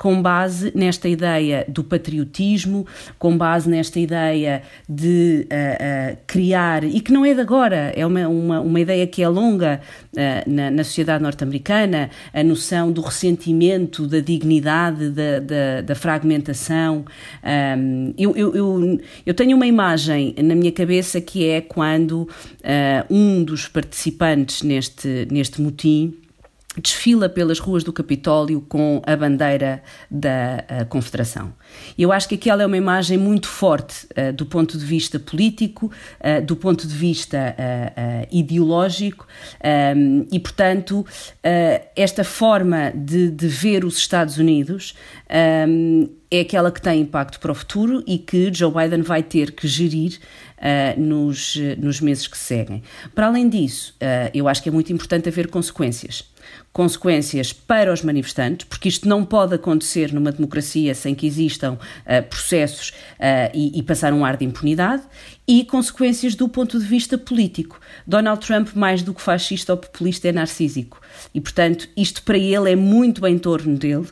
[0.04, 2.86] com base nesta ideia do patriotismo,
[3.18, 8.04] com base nesta ideia de uh, uh, criar, e que não é de agora, é
[8.04, 9.80] uma, uma, uma ideia que é longa
[10.12, 10.18] uh,
[10.50, 17.06] na, na, sociedade norte-americana, a noção do ressentimento, da dignidade, da, da, da fragmentação.
[17.42, 22.28] Um, eu, eu, eu, eu, tenho uma imagem na minha cabeça que é quando
[23.08, 26.14] um dos participantes neste, neste motim
[26.80, 31.52] desfila pelas ruas do Capitólio com a bandeira da uh, Confederação.
[31.98, 35.90] Eu acho que aquela é uma imagem muito forte uh, do ponto de vista político,
[36.20, 37.54] uh, do ponto de vista
[38.30, 39.26] ideológico
[39.96, 41.06] um, e, portanto,
[41.94, 44.94] esta forma de, de, ver os Estados Unidos
[45.68, 49.52] um, é aquela que tem impacto para o futuro e que Joe Biden vai ter
[49.52, 50.18] que gerir
[50.58, 52.82] uh, nos, nos meses que seguem.
[53.14, 56.33] Para além disso, uh, eu acho que é muito importante haver consequências
[56.74, 62.22] consequências para os manifestantes, porque isto não pode acontecer numa democracia sem que existam uh,
[62.28, 65.04] processos uh, e, e, passar um ar de impunidade,
[65.46, 67.78] e consequências do ponto de vista político.
[68.04, 71.00] Donald Trump, mais do que fascista ou populista, é narcísico.
[71.32, 74.08] E, portanto, isto para ele é muito em torno dele,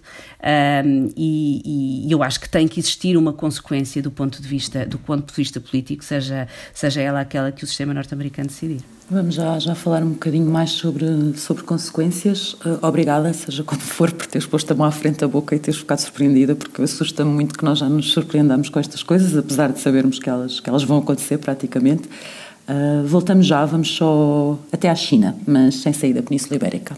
[0.85, 4.87] um, e, e, eu acho que tem que existir uma consequência do ponto de vista,
[4.87, 8.83] do ponto de vista político, seja, seja ela aquela que o sistema norte-americano decidir.
[9.12, 12.55] Vamos já, já falar um bocadinho mais sobre, sobre consequências.
[12.55, 15.59] Uh, obrigada, seja como for, por teres posto a mão à frente da boca e
[15.59, 19.70] teres ficado surpreendida, porque assusta-me muito que nós já nos surpreendamos com estas coisas, apesar
[19.70, 22.09] de sabermos que elas, que elas vão acontecer praticamente.
[22.66, 26.96] Uh, voltamos já, vamos só até à China, mas sem sair da Península Ibérica.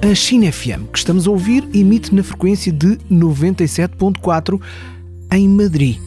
[0.00, 4.58] A China FM, que estamos a ouvir, emite na frequência de 97.4
[5.31, 5.97] em Madrid.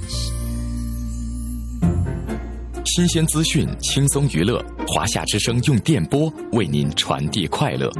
[2.84, 7.92] 新鲜资讯，轻松娱乐，华夏之声用电波为您传递快乐。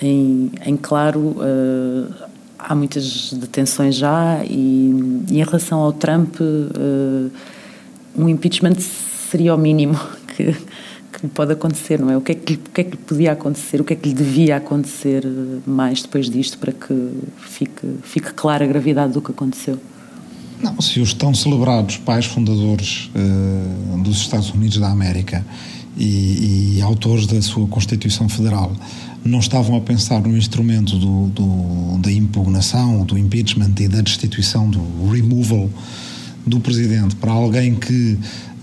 [0.00, 1.20] em, em, claro.
[1.20, 2.26] Uh,
[2.58, 7.30] há muitas detenções já e, e em relação ao Trump, uh,
[8.16, 8.76] um impeachment
[9.30, 9.98] seria o mínimo
[10.36, 10.56] que,
[11.16, 12.16] que pode acontecer, não é?
[12.16, 14.14] O que é que, o que é que podia acontecer, o que é que lhe
[14.14, 15.24] devia acontecer
[15.66, 19.78] mais depois disto para que fique, fique clara a gravidade do que aconteceu?
[20.62, 25.44] Não, se os tão celebrados pais fundadores uh, dos Estados Unidos da América
[25.96, 28.70] e, e, autores da sua Constituição Federal
[29.24, 34.68] não estavam a pensar no instrumento do, do, da impugnação, do impeachment e da destituição,
[34.68, 35.70] do removal
[36.46, 38.18] do presidente para alguém que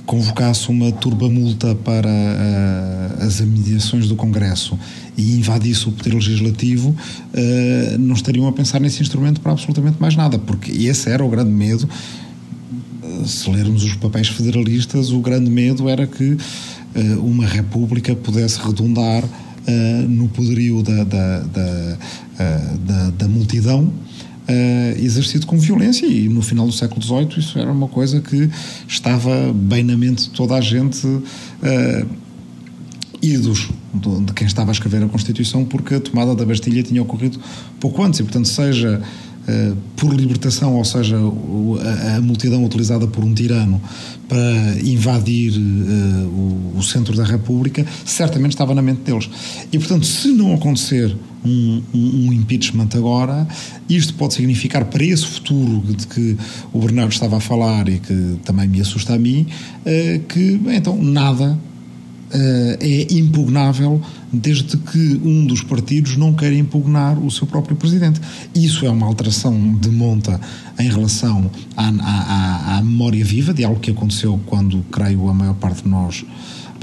[0.06, 4.78] convocasse uma turba-multa para uh, as mediações do Congresso
[5.18, 10.16] e invadisse o poder legislativo, uh, não estariam a pensar nesse instrumento para absolutamente mais
[10.16, 11.88] nada, porque esse era o grande medo.
[13.26, 19.24] Se lermos os papéis federalistas, o grande medo era que uh, uma república pudesse redundar
[20.10, 21.40] no poderio da, da,
[22.86, 23.94] da, da multidão
[24.44, 26.06] Uh, exercido com violência.
[26.06, 28.50] E no final do século XVIII isso era uma coisa que
[28.86, 32.10] estava bem na mente de toda a gente uh,
[33.22, 37.40] idos de quem estava a escrever a Constituição porque a tomada da Bastilha tinha ocorrido
[37.80, 38.20] pouco antes.
[38.20, 39.02] E portanto seja
[39.98, 43.82] por libertação ou seja a, multidão utilizada por um tirano
[44.28, 49.30] para invadir o, o centro da República certamente estava na mente deles.
[49.72, 53.48] E portanto se não acontecer um, um, impeachment agora,
[53.90, 56.38] isto pode significar para esse futuro de que
[56.72, 59.46] o Bernardo estava a falar e que também me assusta a mim,
[59.86, 61.58] uh, que então nada
[62.80, 68.20] é impugnável desde que um dos partidos não queira impugnar o seu próprio presidente.
[68.56, 70.40] Isso é uma alteração de monta
[70.80, 75.56] em relação à, à, à memória viva de algo que aconteceu quando, creio, a maior
[75.56, 76.26] parte de nós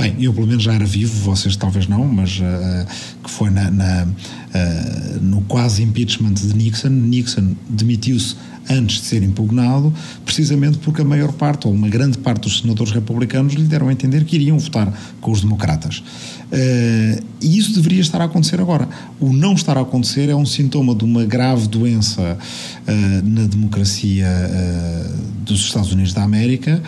[0.01, 2.87] Bem, eu pelo menos já era vivo, vocês talvez não, mas uh,
[3.23, 6.89] que foi na, na uh, no quase impeachment de Nixon.
[6.89, 8.35] Nixon demitiu-se
[8.69, 9.93] antes de ser impugnado,
[10.25, 13.93] precisamente porque a maior parte, ou uma grande parte dos senadores republicanos lhe deram a
[13.93, 15.99] entender que iriam votar com os democratas.
[15.99, 18.89] Uh, e isso deveria estar a acontecer agora.
[19.19, 22.37] O não estar a acontecer é um sintoma de uma grave doença
[22.87, 26.83] uh, na democracia uh, dos Estados Unidos da América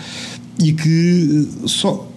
[0.58, 2.08] e que só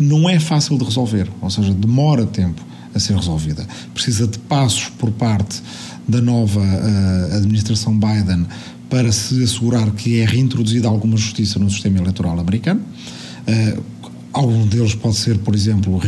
[0.00, 2.62] não é fácil de resolver, ou seja, demora tempo
[2.94, 3.66] a ser resolvida.
[3.92, 5.62] Precisa de passos por parte
[6.08, 8.46] da nova uh, administração Biden
[8.88, 12.80] para se assegurar que é reintroduzida alguma justiça no sistema eleitoral americano.
[12.80, 13.82] Uh,
[14.32, 16.00] algum deles pode ser, por exemplo,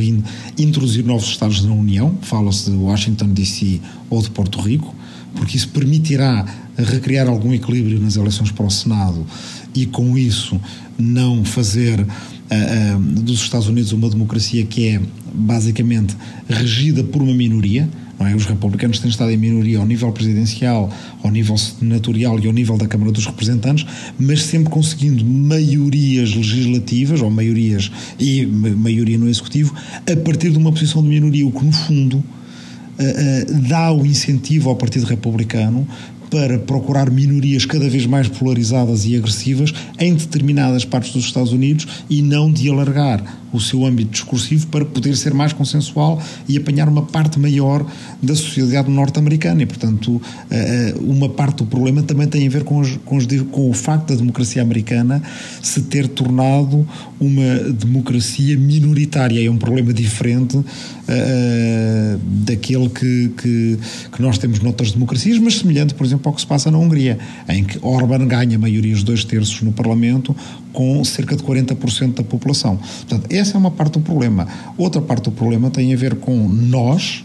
[0.58, 4.94] introduzir novos estados na União, fala-se de Washington DC ou de Porto Rico,
[5.34, 6.44] porque isso permitirá
[6.76, 9.26] recriar algum equilíbrio nas eleições para o Senado
[9.74, 10.60] e com isso
[10.98, 15.00] não fazer uh, uh, dos Estados Unidos uma democracia que é
[15.32, 16.16] basicamente
[16.48, 17.88] regida por uma minoria.
[18.26, 18.34] É?
[18.34, 22.76] Os republicanos têm estado em minoria ao nível presidencial, ao nível senatorial e ao nível
[22.76, 23.86] da Câmara dos Representantes,
[24.18, 29.74] mas sempre conseguindo maiorias legislativas, ou maiorias e maioria no Executivo,
[30.10, 34.68] a partir de uma posição de minoria, o que no fundo uh, dá o incentivo
[34.68, 35.88] ao Partido Republicano
[36.30, 42.04] para procurar minorias cada vez mais polarizadas e agressivas em determinadas partes dos Estados Unidos
[42.08, 46.88] e não de alargar o seu âmbito discursivo para poder ser mais consensual e apanhar
[46.88, 47.84] uma parte maior
[48.22, 49.62] da sociedade norte-americana.
[49.62, 53.26] E, portanto, eh, uma parte do problema também tem a ver com, os, com, os,
[53.50, 55.22] com o facto da democracia americana
[55.62, 56.86] se ter tornado
[57.18, 59.46] uma democracia minoritária.
[59.46, 63.78] É um problema diferente uh, daquele que, que,
[64.12, 67.18] que, nós temos noutras democracias, mas semelhante, por exemplo, ao que se passa na Hungria,
[67.48, 70.34] em que Orban ganha maiorias de dois terços no Parlamento,
[70.72, 72.76] com cerca de 40% da população.
[72.76, 74.46] Portanto, essa é uma parte do problema.
[74.76, 77.24] Outra parte do problema tem a ver com nós,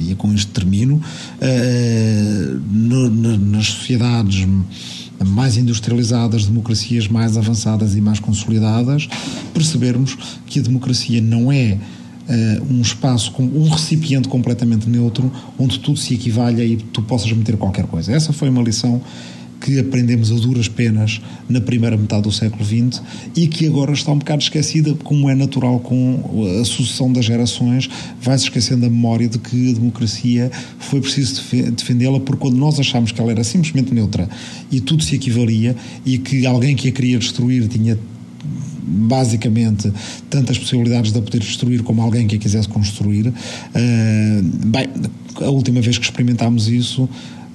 [0.00, 1.00] e com isto termino,
[3.40, 4.46] nas sociedades
[5.24, 9.08] mais industrializadas, democracias mais avançadas e mais consolidadas,
[9.54, 10.16] percebermos
[10.46, 11.78] que a democracia não é
[12.28, 17.56] uh, um espaço, um recipiente completamente neutro, onde tudo se equivalha e tu possas meter
[17.56, 18.12] qualquer coisa.
[18.12, 19.00] Essa foi uma lição
[19.64, 23.00] que aprendemos a duras penas na primeira metade do século XX
[23.36, 27.88] e que agora está um bocado esquecida, como é natural com a sucessão das gerações,
[28.20, 31.42] vai-se esquecendo a memória de que a democracia foi preciso
[31.76, 34.28] defendê-la, porque quando nós achámos que ela era simplesmente neutra
[34.70, 37.96] e tudo se equivalia e que alguém que a queria destruir tinha
[38.84, 39.92] basicamente
[40.28, 43.28] tantas possibilidades de a poder destruir como alguém que a quisesse construir.
[43.28, 44.88] Uh, bem,
[45.40, 47.08] a última vez que experimentámos isso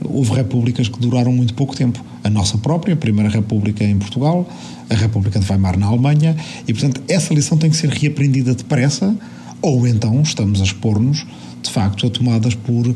[0.10, 2.04] houve repúblicas que duraram muito pouco tempo.
[2.24, 4.48] A nossa própria, a Primeira República em Portugal,
[4.90, 6.36] a República de Weimar na Alemanha,
[6.68, 9.16] e portanto essa lição tem que ser reaprendida depressa,
[9.62, 11.26] ou então estamos a expor-nos,
[11.62, 12.96] de facto, a tomadas por uh,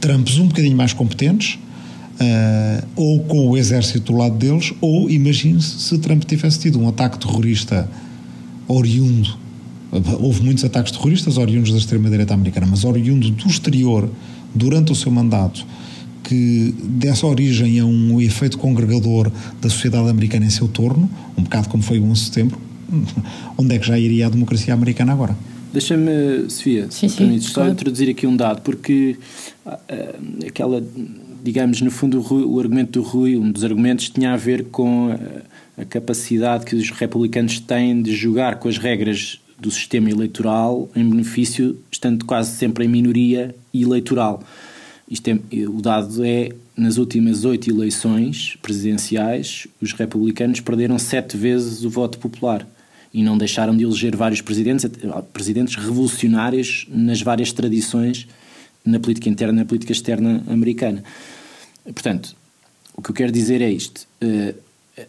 [0.00, 1.58] Trumps um bocadinho mais competentes,
[2.20, 6.88] uh, ou com o exército do lado deles, ou imagine-se se Trump tivesse tido um
[6.88, 7.88] ataque terrorista
[8.68, 9.36] oriundo.
[10.20, 14.10] Houve muitos ataques terroristas oriundos da extrema-direita americana, mas oriundo do exterior
[14.54, 15.66] durante o seu mandato
[16.26, 19.30] que desse origem a um efeito congregador
[19.60, 22.58] da sociedade americana em seu torno, um bocado como foi o 11 de setembro,
[23.56, 25.36] onde é que já iria a democracia americana agora?
[25.72, 27.72] Deixa-me, Sofia, sim, se sim, só claro.
[27.72, 29.16] introduzir aqui um dado, porque
[29.64, 30.82] uh, aquela,
[31.44, 35.10] digamos, no fundo, o, o, argumento do Rui, um dos argumentos, tinha a ver com
[35.10, 40.88] a, a capacidade que os republicanos têm de jogar com as regras do sistema eleitoral
[40.94, 44.42] em benefício, estando quase sempre em minoria eleitoral.
[45.08, 45.38] Isto é,
[45.68, 52.18] o dado é, nas últimas oito eleições presidenciais, os republicanos perderam sete vezes o voto
[52.18, 52.66] popular
[53.14, 54.84] e não deixaram de eleger vários presidentes,
[55.32, 58.26] presidentes revolucionários nas várias tradições
[58.84, 61.02] na política interna e na política externa americana.
[61.84, 62.36] Portanto,
[62.94, 64.54] o que eu quero dizer é isto: eh,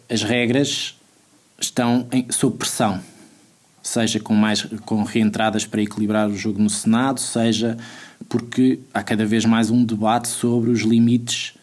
[0.08, 0.94] as regras
[1.60, 3.00] estão em, sob pressão
[3.88, 7.76] seja com mais com reentradas para equilibrar o jogo no Senado, seja
[8.28, 11.54] porque há cada vez mais um debate sobre os limites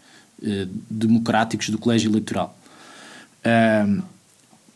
[0.42, 2.58] eh, democráticos do colégio eleitoral.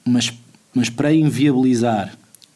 [0.06, 0.34] Mas,
[0.74, 2.16] mas para inviabilizar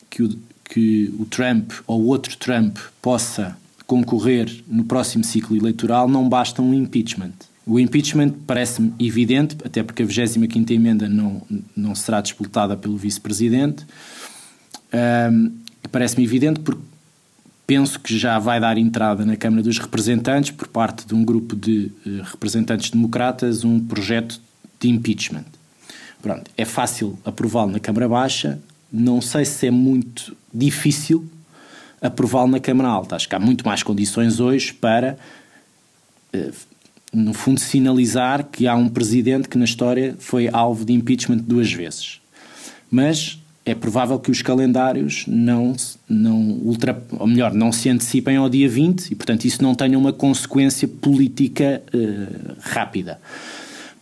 [0.09, 6.27] que o, que o Trump ou outro Trump possa concorrer no próximo ciclo eleitoral, não
[6.27, 7.33] basta um impeachment.
[7.65, 11.41] O impeachment parece-me evidente, até porque a 25 emenda não,
[11.75, 13.85] não será disputada pelo vice-presidente.
[14.93, 16.81] Um, Parece-me evidente porque
[17.67, 21.55] penso que já vai dar entrada na Câmara dos Representantes, por parte de um grupo
[21.55, 24.41] de uh, representantes democratas, um projeto
[24.79, 25.45] de impeachment.
[26.21, 28.59] Pronto, é fácil aprová-lo na Câmara Baixa,
[28.91, 31.29] não sei se é muito difícil
[32.01, 33.15] aprová-lo na Câmara Alta.
[33.15, 35.17] Acho que há muito mais condições hoje para,
[36.33, 36.53] uh,
[37.13, 41.71] no fundo, sinalizar que há um presidente que na história foi alvo de impeachment duas
[41.71, 42.19] vezes.
[42.89, 45.75] Mas é provável que os calendários não,
[46.07, 49.97] não ultra, ou melhor, não se antecipem ao dia 20 e, portanto, isso não tenha
[49.97, 53.19] uma consequência política uh, rápida.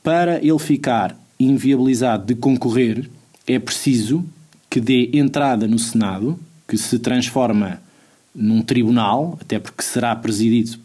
[0.02, 3.08] Para ele ficar inviabilizado de concorrer,
[3.46, 4.26] é preciso
[4.70, 7.80] que dê entrada no Senado, que se transforma
[8.34, 10.80] num tribunal, até porque será presidido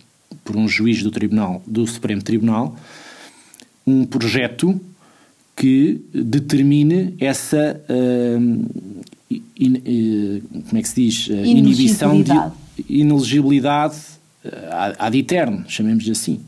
[0.45, 2.77] por um juiz do tribunal do Supremo Tribunal,
[3.87, 4.79] um projeto
[5.57, 11.27] que determine essa uh, in, uh, como é que se diz?
[11.29, 12.33] Uh, inibição de
[12.89, 13.97] inelegibilidade
[14.99, 16.41] ad eterno, chamemos assim.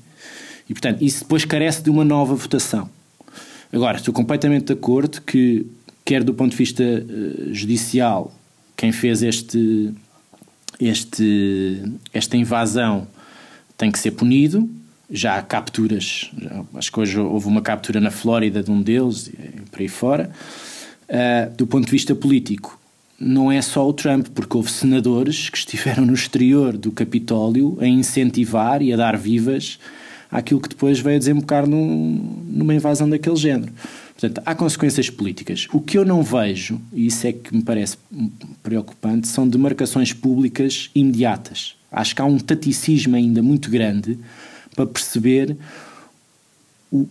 [0.68, 2.88] E portanto, isso depois carece de uma nova votação.
[3.72, 5.66] Agora, estou completamente de acordo que,
[6.04, 6.84] quer do ponto de vista
[7.50, 8.32] judicial,
[8.76, 9.92] quem fez este,
[10.78, 13.08] este, esta invasão
[13.76, 14.68] tem que ser punido,
[15.10, 16.30] já há capturas,
[16.74, 19.30] acho que hoje houve uma captura na Flórida de um deles,
[19.70, 20.30] por aí fora.
[21.08, 22.78] Uh, do ponto de vista político,
[23.18, 27.86] não é só o Trump, porque houve senadores que estiveram no exterior do Capitólio a
[27.86, 29.78] incentivar e a dar vivas
[30.30, 33.72] àquilo que depois veio desembocar num, numa invasão daquele género.
[34.12, 35.66] Portanto, há consequências políticas.
[35.72, 37.96] O que eu não vejo, e isso é que me parece
[38.62, 41.76] preocupante, são demarcações públicas imediatas.
[41.90, 44.18] Acho que há um taticismo ainda muito grande
[44.78, 45.56] para perceber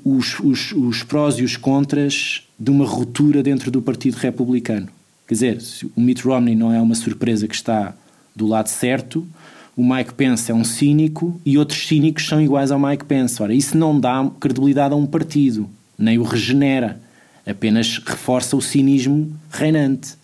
[0.06, 4.88] os, os, os prós e os contras de uma ruptura dentro do Partido Republicano.
[5.28, 5.62] Quer dizer,
[5.96, 7.94] o Mitt Romney não é uma surpresa que está
[8.34, 9.28] do lado certo,
[9.76, 13.44] o Mike Pence é um cínico e outros cínicos são iguais ao Mike Pence.
[13.44, 17.00] Ora, isso não dá credibilidade a um partido, nem o regenera.
[17.46, 20.16] apenas reforça o cinismo reinante.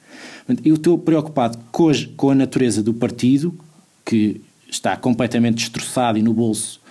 [0.63, 3.53] Eu estou preocupado com a, natureza do partido,
[4.05, 6.81] que está completamente destroçado e no bolso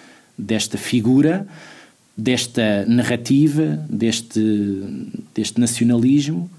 [0.42, 1.46] desta figura,
[2.16, 4.82] desta narrativa, deste,
[5.34, 6.50] deste nacionalismo.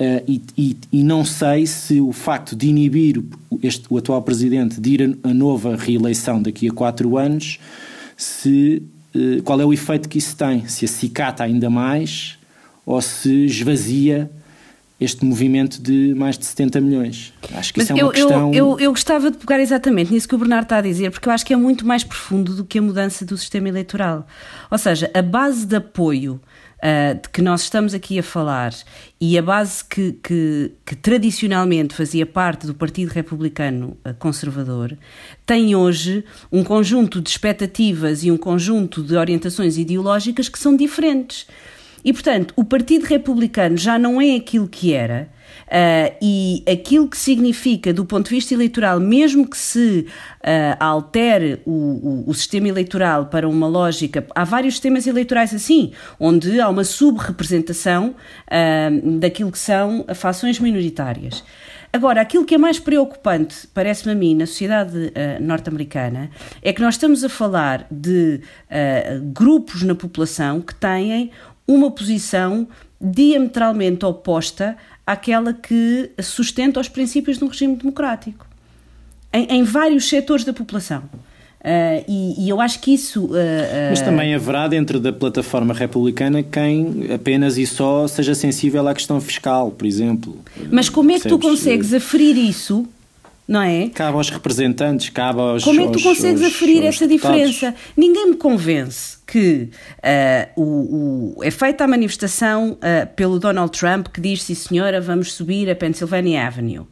[0.00, 3.20] Uh, e, e, e, não sei se o facto de inibir
[3.60, 7.58] este, o atual presidente de ir a, a nova reeleição daqui a quatro anos,
[8.16, 8.80] se,
[9.12, 10.68] uh, qual é o efeito que isso tem?
[10.68, 12.38] Se acicata ainda mais
[12.86, 14.30] ou se esvazia
[15.00, 17.32] este movimento de mais de 70 milhões.
[17.54, 18.52] Acho que Mas isso é uma eu, questão...
[18.52, 21.28] Eu, eu, eu, gostava de pegar exatamente nisso que o Bernardo está a dizer, porque
[21.28, 24.26] eu acho que é muito mais profundo do que a mudança do sistema eleitoral.
[24.70, 26.40] Ou seja, a base de apoio
[26.78, 28.74] uh, de que nós estamos aqui a falar
[29.20, 34.96] e a base que, que, que tradicionalmente fazia parte do Partido Republicano uh, Conservador
[35.46, 41.46] tem hoje um conjunto de expectativas e um conjunto de orientações ideológicas que são diferentes.
[42.04, 45.28] E, portanto, o Partido Republicano já não é aquilo que era.
[45.66, 50.06] Uh, e aquilo que significa, do ponto de vista eleitoral, mesmo que se
[50.40, 55.92] uh, altere o, o, o, sistema eleitoral para uma lógica, há vários sistemas eleitorais assim,
[56.18, 58.14] onde há uma subrepresentação
[58.46, 61.44] uh, daquilo que são fações minoritárias.
[61.90, 66.30] Agora, aquilo que é mais preocupante, parece-me a mim, na sociedade uh, norte-americana,
[66.62, 68.40] é que nós estamos a falar de
[68.70, 71.30] uh, grupos na população que têm
[71.68, 72.66] uma posição
[73.00, 78.46] diametralmente oposta àquela que sustenta os princípios de um regime democrático,
[79.32, 81.02] em, em vários setores da população.
[81.60, 83.24] Uh, e, e, eu acho que isso.
[83.26, 83.90] Uh, uh...
[83.90, 89.20] Mas também haverá dentro da plataforma republicana quem apenas e só seja sensível à questão
[89.20, 90.38] fiscal, por exemplo.
[90.70, 92.86] Mas como é que tu consegues aferir isso
[93.48, 93.88] não é?
[93.88, 95.64] Cabe aos representantes, cabe aos.
[95.64, 97.50] Como é que tu consegues aos, aferir aos essa deputados?
[97.50, 97.74] diferença?
[97.96, 104.08] Ninguém me convence que uh, o, o, é feita a manifestação uh, pelo Donald Trump
[104.08, 106.86] que diz: sim, senhora, vamos subir a Pennsylvania Avenue.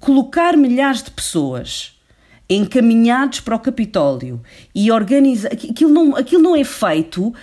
[0.00, 1.94] Colocar milhares de pessoas
[2.48, 4.40] encaminhados para o Capitólio
[4.74, 5.52] e organizar.
[5.52, 7.34] Aquilo não, aquilo não é feito uh,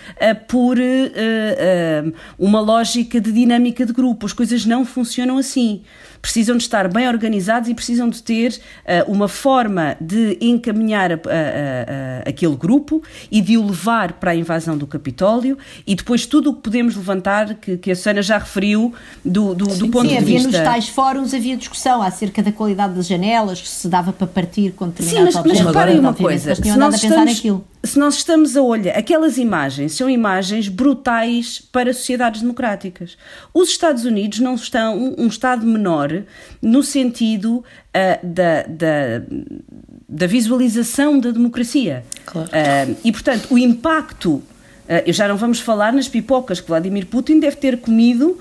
[0.48, 4.26] por uh, uh, uma lógica de dinâmica de grupo.
[4.26, 5.82] As coisas não funcionam assim
[6.22, 11.16] precisam de estar bem organizados e precisam de ter uh, uma forma de encaminhar a,
[11.16, 15.58] a, a, aquele grupo e de o levar para a invasão do Capitólio.
[15.84, 18.94] E depois tudo o que podemos levantar, que, que a Susana já referiu,
[19.24, 20.58] do, do, do ponto sim, de havia vista...
[20.58, 24.92] nos tais fóruns havia discussão acerca da qualidade das janelas, se dava para partir com
[25.00, 27.42] Sim, mas, mas reparem uma coisa, se nós, estamos,
[27.84, 33.16] se nós estamos a olhar, aquelas imagens são imagens brutais para sociedades democráticas.
[33.52, 36.22] Os Estados Unidos não estão um, um Estado menor
[36.60, 37.64] no sentido uh,
[38.22, 39.22] da, da,
[40.08, 42.04] da, visualização da democracia.
[42.24, 42.48] Claro.
[42.48, 44.44] Uh, e, portanto, o impacto, uh,
[45.08, 48.38] já não vamos falar nas pipocas que Vladimir Putin deve ter comido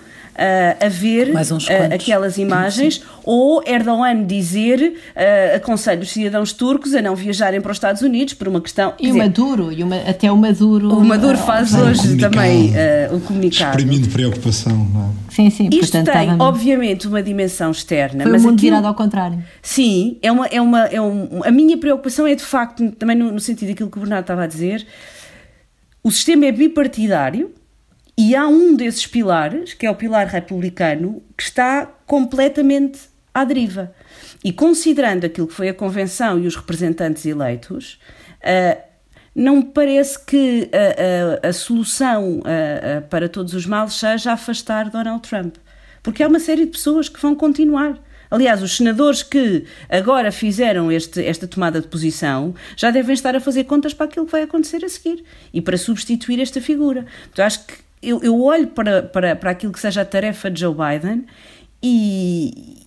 [0.81, 3.01] a ver uh, aquelas imagens, Sim.
[3.23, 8.33] ou Erdogan dizer uh, aconselho os cidadãos turcos a não viajarem para os Estados Unidos
[8.33, 8.93] por uma questão.
[8.99, 10.93] E o dizer, Maduro, e uma, até o Maduro.
[10.93, 12.73] O Maduro faz hoje também
[13.13, 13.77] o comunicado.
[13.77, 15.21] Exprimindo preocupação, não é?
[15.31, 16.43] Sim, sim, Isto portanto, tem, estava...
[16.43, 18.23] obviamente, uma dimensão externa.
[18.23, 18.71] Foi mas o mundo aquilo...
[18.71, 19.41] virado ao contrário.
[19.61, 23.31] Sim, é uma, é uma, é um, a minha preocupação é de facto, também no,
[23.31, 24.85] no sentido daquilo que o Bernardo estava a dizer,
[26.03, 27.51] o sistema é bipartidário,
[28.17, 32.99] e há um desses pilares, que é o pilar republicano, que está completamente
[33.33, 33.93] à deriva.
[34.43, 37.99] E considerando aquilo que foi a Convenção e os representantes eleitos,
[38.43, 38.81] uh,
[39.33, 44.89] não me parece que a, a, a solução uh, para todos os males seja afastar
[44.89, 45.55] Donald Trump.
[46.03, 47.97] Porque há uma série de pessoas que vão continuar.
[48.29, 53.41] Aliás, os senadores que agora fizeram este, esta tomada de posição já devem estar a
[53.41, 57.05] fazer contas para aquilo que vai acontecer a seguir e para substituir esta figura.
[57.31, 60.61] Então, acho que eu, eu olho para, para, para aquilo que seja a tarefa de
[60.61, 61.25] Joe Biden
[61.83, 62.77] e,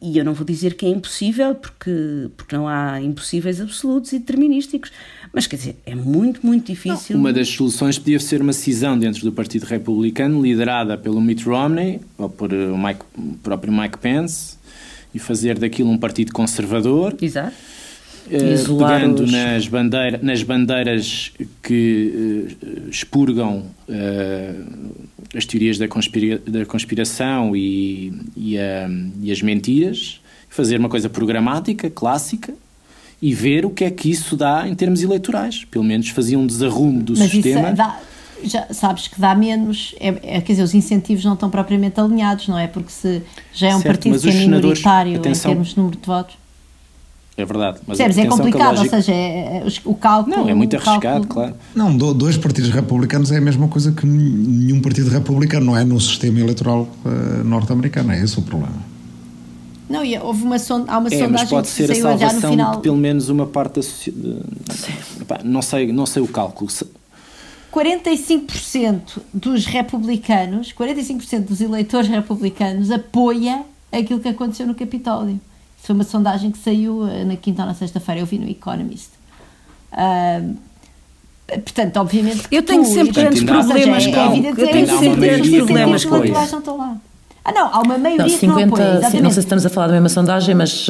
[0.00, 4.18] e eu não vou dizer que é impossível, porque, porque não há impossíveis absolutos e
[4.18, 4.92] determinísticos.
[5.32, 7.16] Mas quer dizer, é muito, muito difícil.
[7.16, 12.00] Uma das soluções podia ser uma cisão dentro do Partido Republicano, liderada pelo Mitt Romney
[12.16, 14.56] ou por o, Mike, o próprio Mike Pence,
[15.14, 17.16] e fazer daquilo um partido conservador.
[17.20, 17.54] Exato.
[18.26, 21.30] Uh, pegando nas, bandeira, nas bandeiras
[21.62, 24.94] que uh, expurgam uh,
[25.36, 28.56] as teorias da, conspira, da conspiração e, e,
[29.20, 32.54] e, as mentiras, fazer uma coisa programática, clássica,
[33.20, 35.64] e ver o que é que isso dá em termos eleitorais.
[35.64, 37.68] Pelo menos fazia um desarrumo do Mas sistema.
[37.68, 38.00] Isso dá,
[38.42, 42.48] já sabes que dá menos, é, é, quer dizer, os incentivos não estão propriamente alinhados,
[42.48, 42.66] não é?
[42.66, 43.22] Porque se
[43.52, 46.43] já é um certo, partido que é minoritário em termos de número de votos.
[47.36, 47.78] É verdade.
[47.86, 48.26] Mas Percebes?
[48.26, 48.96] É complicado, lógica...
[48.96, 50.36] ou seja, é, é, o cálculo.
[50.36, 51.54] Não, é muito arriscado, claro.
[51.74, 56.00] Não, dois partidos republicanos é a mesma coisa que nenhum partido republicano, não é no
[56.00, 58.94] sistema eleitoral uh, norte-americano, é esse o problema.
[59.88, 62.76] Não, e houve uma sonda, há uma é, sondagem mas pode ser a salvação final...
[62.76, 65.44] de pelo menos uma parte da sociedade.
[65.44, 66.70] Não sei, não sei o cálculo.
[67.72, 75.40] 45% dos republicanos, 45% dos eleitores republicanos apoia aquilo que aconteceu no Capitólio.
[75.84, 78.48] Isso foi uma sondagem que saiu eh, na quinta ou na sexta-feira, eu vi no
[78.48, 79.10] Economist.
[79.92, 80.56] Uh,
[81.46, 82.44] portanto, obviamente.
[82.50, 84.34] Eu tenho sempre grandes problemas com.
[84.34, 86.62] Eu tenho sempre grandes problemas com isso.
[87.44, 89.66] Ah, não, há uma maioria não, 50, que não apoia, sim, Não sei se estamos
[89.66, 90.86] a falar da mesma sondagem, mas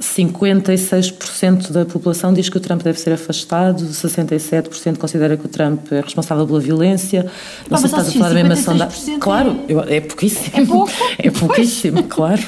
[0.00, 5.48] 56% eh, da população diz que o Trump deve ser afastado, 67% considera que o
[5.50, 7.30] Trump é responsável pela violência.
[7.68, 9.18] Não sei se estás a falar da mesma sondagem.
[9.18, 10.56] Claro, é, é pouquíssimo.
[10.56, 10.92] É pouco?
[11.18, 12.42] É pouquíssimo, claro.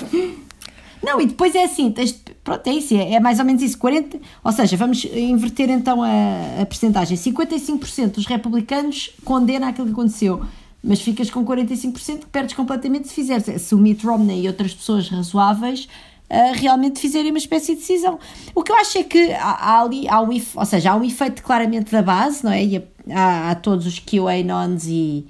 [1.03, 2.12] Não, e depois é assim, tens,
[2.44, 6.03] pronto, é isso, é, é, mais ou menos isso, 40, ou seja, vamos inverter então
[6.03, 10.44] a, a percentagem, 55% dos republicanos condena aquilo que aconteceu,
[10.82, 13.62] mas ficas com 45% que perdes completamente se fizeres.
[13.62, 15.88] Se o Mitt Romney e outras pessoas razoáveis
[16.30, 18.18] uh, realmente fizerem uma espécie de decisão.
[18.55, 21.05] O que eu acho é que há, há ali, há um, ou seja, há um
[21.05, 22.64] efeito claramente da base, não é?
[22.64, 25.26] E há, há todos os QAnons e,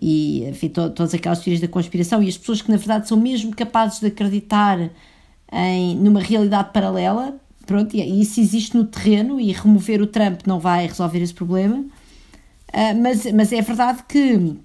[0.00, 3.18] e enfim, to, todas aquelas teorias da conspiração e as pessoas que na verdade são
[3.18, 4.78] mesmo capazes de acreditar
[5.52, 7.36] em, numa realidade paralela,
[7.66, 11.78] pronto, e isso existe no terreno e remover o Trump não vai resolver esse problema.
[11.78, 14.56] Uh, mas, mas é verdade que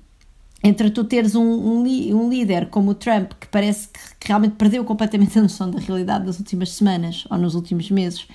[0.63, 4.55] entre tu teres um, um, um, líder como o Trump, que parece que, que, realmente
[4.55, 8.27] perdeu completamente a noção da realidade das últimas semanas ou nos últimos meses,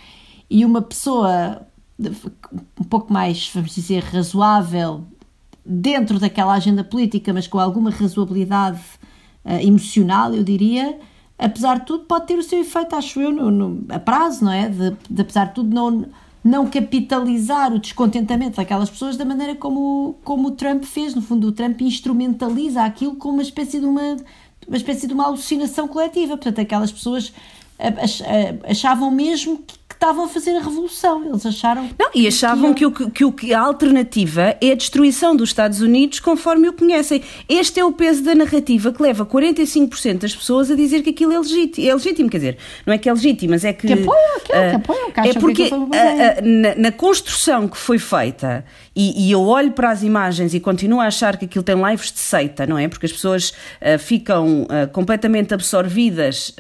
[0.49, 1.67] e uma pessoa
[2.81, 5.05] um pouco mais, vamos dizer, razoável
[5.65, 8.81] dentro daquela agenda política, mas com alguma razoabilidade
[9.45, 10.99] uh, emocional, eu diria,
[11.39, 14.53] apesar de tudo, pode ter o seu efeito, acho eu, no, no a prazo, não
[14.53, 14.69] é?
[14.69, 16.07] De, de apesar de tudo, não
[16.45, 21.15] não capitalizar o descontentamento daquelas pessoas da maneira como, como o Trump fez.
[21.15, 24.17] No fundo, o Trump instrumentaliza aquilo como uma espécie de uma,
[24.69, 26.37] uma espécie de uma alucinação coletiva.
[26.37, 27.33] Portanto, aquelas pessoas
[28.69, 31.25] achavam mesmo que estavam a fazer a revolução.
[31.27, 31.89] Eles acharam.
[31.99, 36.69] Não, e achavam que, que, que, a alternativa é a destruição dos Estados Unidos conforme
[36.69, 37.23] o conhecem.
[37.49, 41.33] Este é o peso da narrativa que leva 45% das pessoas a dizer que aquilo
[41.33, 41.89] é legítimo.
[41.89, 43.87] É legítimo, quer dizer, não é que é legítimo, mas é que.
[43.87, 45.91] Que apoiam aquilo, uh, que apoiam, que É porque que uh, uh,
[46.43, 48.65] na, na, construção que foi feita,
[48.97, 52.13] e, e, eu olho para as imagens e continuo a achar que aquilo tem lives
[52.13, 52.89] de seita, não é?
[52.89, 53.53] Porque as pessoas
[53.99, 56.55] ficam completamente absorvidas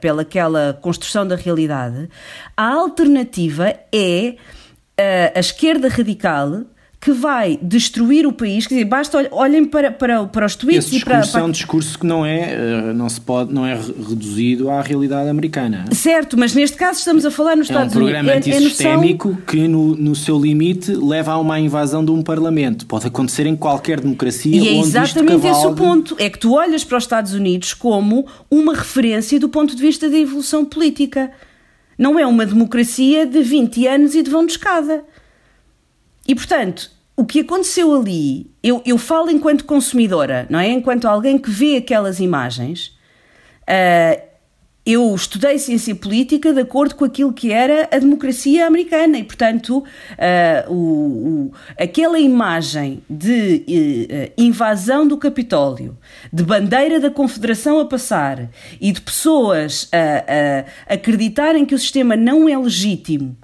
[0.00, 2.08] pelaquela construção da realidade
[2.56, 6.64] a alternativa é uh, a esquerda radical
[7.00, 10.96] que vai destruir o país, quer dizer, basta olhem para, para, para os tweets Esse
[10.96, 11.40] e para, para...
[11.40, 15.28] é um discurso que não é, eh, não se pode, não é reduzido à realidade
[15.28, 15.84] americana.
[15.92, 18.14] Certo, mas neste caso estamos a falar nos Estados Unidos.
[18.14, 18.48] É um programa Unidos.
[18.48, 19.46] antissistémico é, é noção...
[19.46, 22.84] que no, no seu limite leva a uma invasão de um parlamento.
[22.84, 26.82] Pode acontecer em qualquer democracia E é exatamente esse o ponto, é que tu olhas
[26.82, 31.30] para os Estados Unidos como uma referência do ponto de vista da evolução política.
[31.96, 35.04] Não é uma democracia de 20 anos e de vão de escada.
[36.28, 40.68] E, portanto, o que aconteceu ali, eu, eu falo enquanto consumidora, não é?
[40.68, 42.96] Enquanto alguém que vê aquelas imagens,
[43.62, 44.28] uh,
[44.84, 49.78] eu estudei ciência política de acordo com aquilo que era a democracia americana e, portanto,
[49.78, 55.96] uh, o, o, aquela imagem de uh, invasão do Capitólio,
[56.32, 58.50] de bandeira da Confederação a passar
[58.80, 63.36] e de pessoas a, a acreditarem que o sistema não é legítimo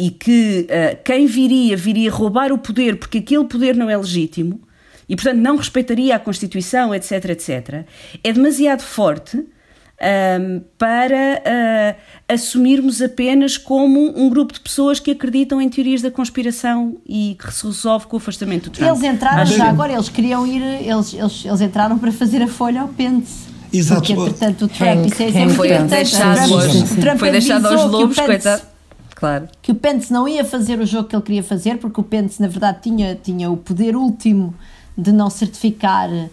[0.00, 4.58] e que uh, quem viria, viria roubar o poder porque aquele poder não é legítimo
[5.06, 7.84] e, portanto, não respeitaria a Constituição, etc., etc.,
[8.24, 15.60] é demasiado forte um, para uh, assumirmos apenas como um grupo de pessoas que acreditam
[15.60, 18.88] em teorias da conspiração e que se resolve com o afastamento do Trump.
[18.88, 22.80] Eles entraram já agora, eles queriam ir, eles, eles, eles entraram para fazer a folha
[22.80, 23.50] ao Pence.
[23.70, 24.00] Exato.
[24.00, 28.16] Porque, entretanto, o Trump, isso é, isso é foi deixado, Trump foi deixado aos lobos,
[28.16, 28.62] coitado.
[29.20, 29.48] Claro.
[29.60, 32.40] Que o Pence não ia fazer o jogo que ele queria fazer, porque o Pence,
[32.40, 34.54] na verdade, tinha, tinha o poder último
[34.96, 36.30] de não certificar uh,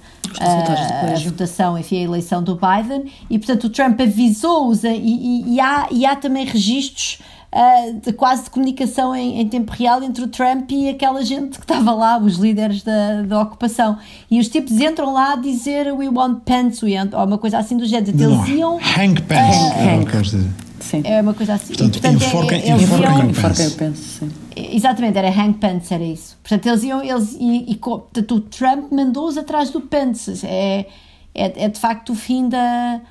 [1.13, 5.59] a votação, enfim, a eleição do Biden, e portanto o Trump avisou-os e, e, e,
[5.59, 7.19] há, e há também registros
[7.53, 11.57] uh, de quase de comunicação em, em, tempo real entre o Trump e aquela gente
[11.57, 13.97] que estava lá, os líderes da, da ocupação.
[14.29, 17.57] E os tipos entram lá a dizer we want Pence, we want, ou uma coisa
[17.57, 18.11] assim do género.
[18.11, 18.77] Eles iam.
[18.77, 20.57] Hank Pence, uh, Hank.
[20.79, 21.01] Sim.
[21.03, 21.73] É uma coisa assim.
[21.73, 24.01] Portanto, Portanto enforquem, é, enforquem, enforquem o Pence.
[24.01, 24.31] Sim.
[24.55, 26.37] Exatamente, era Hank Pence, era isso.
[26.41, 30.39] Portanto, eles iam, eles, e, e portanto, o Trump mandou-os atrás do Pence.
[30.45, 30.87] É,
[31.35, 33.01] é, é de facto o fim da.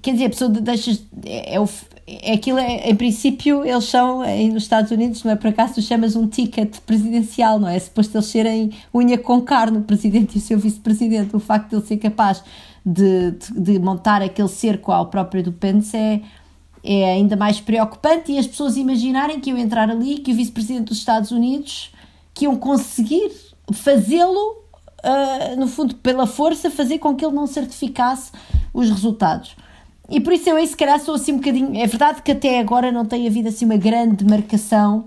[0.00, 0.98] Quer dizer, a pessoa deixa.
[1.24, 1.68] É, é o, é
[2.32, 6.16] aquilo, é, em princípio, eles são, nos Estados Unidos, não é por acaso, tu chamas
[6.16, 7.76] um ticket presidencial, não é?
[7.76, 11.34] é suposto eles serem unha com carne, o presidente e o seu vice-presidente.
[11.34, 12.42] O facto de ele ser capaz
[12.84, 15.54] de, de, de, montar aquele cerco ao próprio do
[15.94, 16.20] é,
[16.82, 20.86] é ainda mais preocupante e as pessoas imaginarem que iam entrar ali, que o vice-presidente
[20.86, 21.92] dos Estados Unidos,
[22.34, 23.30] que iam conseguir
[23.72, 24.62] fazê-lo,
[25.04, 28.32] uh, no fundo, pela força, fazer com que ele não certificasse
[28.74, 29.54] os resultados.
[30.12, 31.74] E por isso eu aí se calhar sou assim um bocadinho.
[31.74, 35.06] É verdade que até agora não tem havido assim uma grande marcação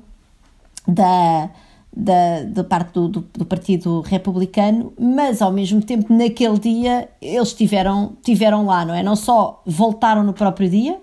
[0.87, 1.49] da,
[1.95, 7.53] da, da parte do, do, do, Partido Republicano, mas ao mesmo tempo naquele dia eles
[7.53, 9.03] tiveram, tiveram lá, não é?
[9.03, 10.99] Não só voltaram no próprio dia,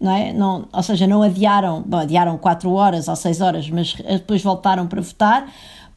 [0.00, 0.32] não é?
[0.32, 4.88] Não, ou seja, não adiaram, bom, adiaram 4 horas ou 6 horas, mas depois voltaram
[4.88, 5.48] para votar,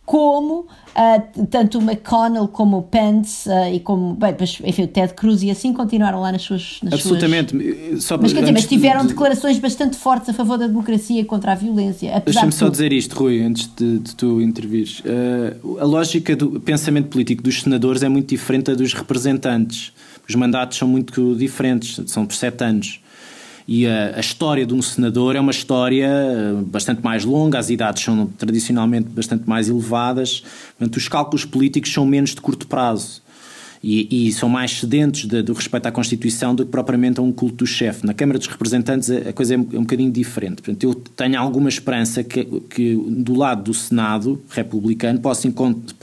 [0.08, 4.34] como uh, tanto o McConnell como o Pence uh, e como, bem,
[4.64, 6.80] enfim, o Ted Cruz e assim continuaram lá nas suas...
[6.82, 7.51] Nas Absolutamente.
[7.51, 8.03] Suas...
[8.05, 9.10] Só mas, dizer, mas tiveram de...
[9.10, 12.24] declarações bastante fortes a favor da democracia e contra a violência.
[12.24, 15.01] Deixa-me só dizer isto, Rui, antes de, de tu intervires.
[15.01, 19.91] Uh, a lógica do pensamento político dos senadores é muito diferente da dos representantes.
[20.28, 23.01] Os mandatos são muito diferentes, são por sete anos.
[23.68, 27.70] E a, a, história de um senador é uma história eh, bastante mais longa, as
[27.70, 30.41] idades são tradicionalmente bastante mais elevadas,
[30.78, 33.22] portanto, os cálculos políticos são menos de curto prazo.
[33.84, 37.32] E, e são mais sedentes de, do respeito à Constituição do que propriamente a um
[37.32, 38.07] culto do chefe.
[38.07, 40.63] Na Câmara dos Representantes a, a coisa é um, é um bocadinho diferente.
[40.63, 45.47] Portanto, eu tenho alguma esperança que, que do lado do Senado republicano possa,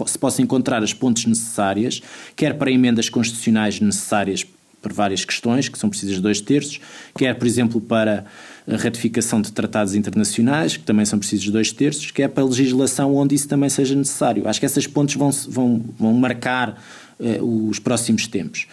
[0.07, 2.01] se possa encontrar as pontes necessárias,
[2.37, 4.47] quer para emendas constitucionais necessárias
[4.85, 6.78] por várias questões, que são precisas dois terços,
[7.16, 8.26] quer, por exemplo, para
[8.70, 13.16] a ratificação de tratados internacionais, que também são precisos dois terços, quer para a legislação
[13.16, 14.47] onde isso também seja necessário.
[14.47, 16.78] Acho que essas pontes vão, vão, vão marcar
[17.18, 18.66] eh, os próximos tempos.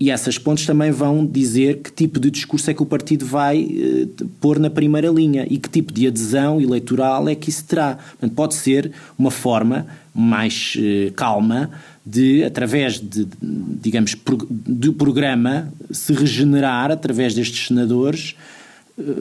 [0.00, 3.62] E essas pontes também vão dizer que tipo de discurso é que o partido vai
[3.62, 7.96] eh, pôr na primeira linha e que tipo de adesão eleitoral é que isso terá.
[7.96, 11.70] Portanto, pode ser uma forma mais eh, calma
[12.04, 14.16] de, através de, digamos,
[14.50, 18.34] do programa, se regenerar através destes senadores,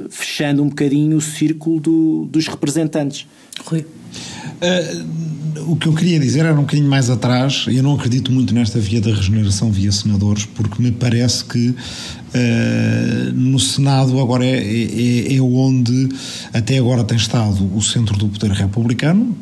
[0.09, 3.25] fechando um bocadinho o círculo do, dos representantes.
[3.65, 3.81] Rui.
[3.81, 5.31] Uh,
[5.71, 7.65] o que eu queria dizer era um bocadinho mais atrás.
[7.67, 13.33] Eu não acredito muito nesta via da regeneração via senadores, porque me parece que uh,
[13.33, 16.09] no Senado agora é, é, é, onde
[16.53, 19.35] até agora tem estado o centro do poder republicano.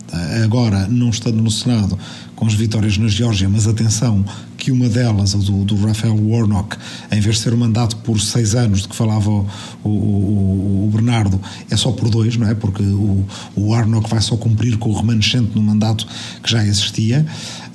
[0.43, 1.97] Agora, não estando no Senado,
[2.35, 4.23] com as vitórias na Geórgia, mas atenção
[4.59, 6.75] que uma delas, a do, do Rafael Warnock,
[7.11, 9.45] em vez de ser um mandato por seis anos, de que falava o,
[9.83, 11.41] o, o Bernardo,
[11.71, 12.53] é só por dois, não é?
[12.53, 16.05] Porque o, o Warnock vai só cumprir com o remanescente no mandato
[16.43, 17.25] que já existia.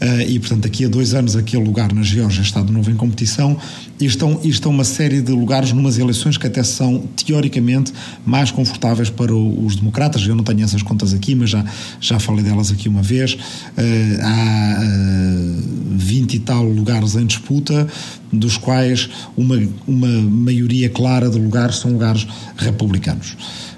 [0.04, 2.94] Uh, e, portanto, daqui a dois anos aquele lugar na Geórgia está de novo em
[2.94, 3.56] competição
[3.98, 7.90] e estão, e estão uma série de lugares numas eleições que até são, teoricamente,
[8.26, 10.26] mais confortáveis para os democratas.
[10.26, 11.64] Eu não tenho essas contas aqui, mas já,
[12.00, 13.32] já falei delas aqui uma vez.
[13.32, 13.38] Uh,
[14.20, 17.88] há uh, ah, 20 e tal lugares em disputa,
[18.30, 22.26] dos quais uma, uma maioria clara de lugares são lugares
[22.58, 23.36] republicanos.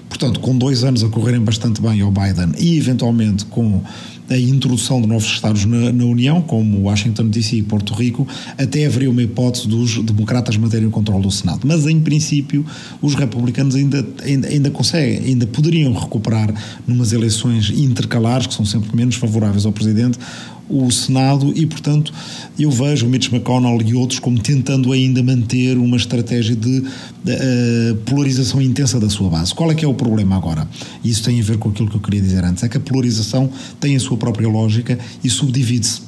[0.09, 3.81] Portanto, com dois anos a correrem bastante bem ao Biden e, eventualmente, com
[4.29, 8.85] a introdução de novos Estados na, na, União, como Washington DC e Porto Rico, até
[8.85, 11.61] haveria uma hipótese dos democratas manterem o controle do Senado.
[11.65, 12.65] Mas, em princípio,
[13.01, 16.53] os republicanos ainda, ainda, ainda conseguem, ainda poderiam recuperar
[16.85, 20.19] numas eleições intercalares, que são sempre menos favoráveis ao Presidente,
[20.69, 22.13] o Senado e, portanto,
[22.59, 27.95] eu vejo Mitch McConnell e outros como tentando ainda manter uma estratégia de, de uh,
[28.05, 29.53] polarização intensa da sua base.
[29.53, 30.67] Qual é que é o problema agora?
[31.03, 33.49] Isso tem a ver com aquilo que eu queria dizer antes, é que a polarização
[33.79, 36.07] tem a sua própria lógica e subdivide-se.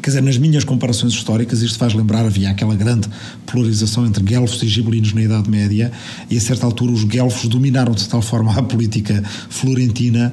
[0.00, 3.08] Quer dizer, nas minhas comparações históricas, isto faz lembrar, havia aquela grande
[3.44, 5.90] polarização entre guelfos e gibelinos na Idade Média,
[6.30, 10.32] e a certa altura os guelfos dominaram de tal forma a política florentina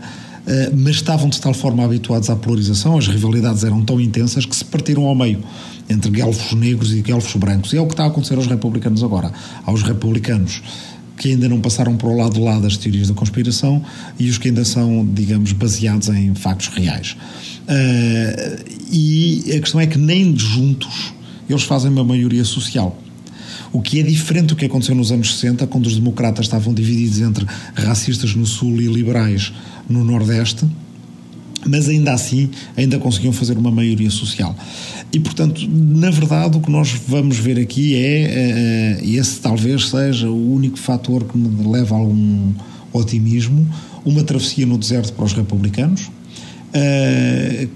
[0.76, 4.64] mas estavam de tal forma habituados à polarização, as rivalidades eram tão intensas que se
[4.64, 5.44] partiram ao meio
[5.90, 7.74] entre guelfos negros e guelfos brancos.
[7.74, 9.32] E é o que está a acontecer aos republicanos agora.
[9.66, 10.62] Aos republicanos
[11.18, 13.84] que ainda não passaram para o lado lá das teorias da conspiração
[14.20, 17.18] e os que ainda são, digamos, baseados em factos reais.
[17.64, 21.14] Uh, e a questão é que nem juntos
[21.50, 22.96] eles fazem uma maioria social.
[23.72, 27.20] O que é diferente do que aconteceu nos anos 60, quando os democratas estavam divididos
[27.22, 27.46] entre
[27.76, 29.54] racistas no Sul e liberais
[29.90, 30.66] no Nordeste,
[31.66, 34.56] mas ainda assim ainda conseguiam fazer uma maioria social.
[35.12, 40.30] E, portanto, na verdade, o que nós vamos ver aqui é, uh, esse talvez seja
[40.30, 42.54] o único fator que me leva a algum
[42.92, 43.68] otimismo,
[44.06, 47.70] uma travessia no deserto para os republicanos, uh,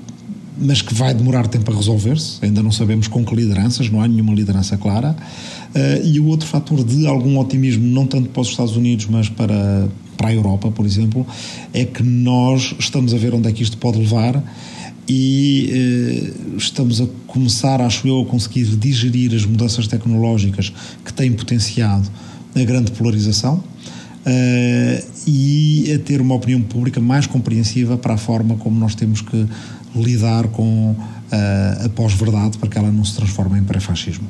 [0.57, 2.37] mas que vai demorar tempo a resolver-se.
[2.43, 5.15] Ainda não sabemos com que lideranças, não há nenhuma liderança clara.
[5.73, 9.29] Uh, e o outro fator de algum otimismo, não tanto para os Estados Unidos, mas
[9.29, 11.25] para, para a Europa, por exemplo,
[11.73, 14.43] é que nós estamos a ver onde é que isto pode levar
[15.07, 20.73] e uh, estamos a começar, acho eu, a conseguir digerir as mudanças tecnológicas
[21.05, 22.09] que têm potenciado
[22.53, 23.63] a grande polarização.
[24.23, 29.21] Uh, e a ter uma opinião pública mais compreensiva para a forma como nós temos
[29.21, 29.47] que
[29.95, 30.95] lidar com
[31.83, 34.27] a pós-verdade para que ela não se transforme em pré-fascismo.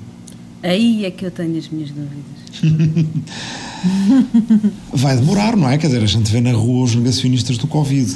[0.63, 2.61] Aí é que eu tenho as minhas dúvidas.
[4.93, 5.77] Vai demorar, não é?
[5.77, 8.15] Quer dizer, a gente vê na rua os negacionistas do Covid.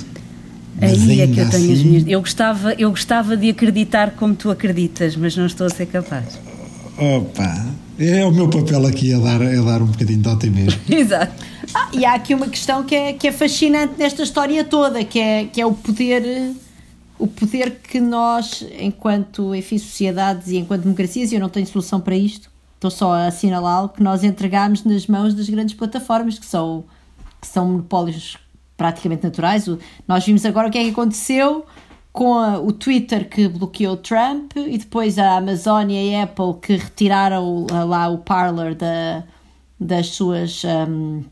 [0.82, 1.74] Aí é que eu tenho assim...
[1.74, 2.04] as minhas.
[2.08, 6.40] Eu gostava, eu gostava de acreditar como tu acreditas, mas não estou a ser capaz.
[6.98, 7.66] Opa,
[7.98, 10.80] é o meu papel aqui a dar, a dar um bocadinho de otimismo.
[10.90, 11.44] Exato.
[11.74, 15.20] Ah, e há aqui uma questão que é, que é fascinante nesta história toda, que
[15.20, 16.54] é, que é o poder
[17.18, 22.00] o poder que nós, enquanto enfim, sociedades e enquanto democracias, e eu não tenho solução
[22.00, 26.46] para isto, estou só a assinalá-lo, que nós entregamos nas mãos das grandes plataformas, que
[26.46, 26.84] são,
[27.42, 28.38] que são monopólios
[28.78, 29.68] praticamente naturais.
[29.68, 31.66] O, nós vimos agora o que é que aconteceu
[32.12, 36.76] com a, o Twitter que bloqueou Trump e depois a Amazon e a Apple que
[36.76, 39.24] retiraram lá o Parler da,
[39.80, 40.64] das suas.
[40.64, 41.24] Um,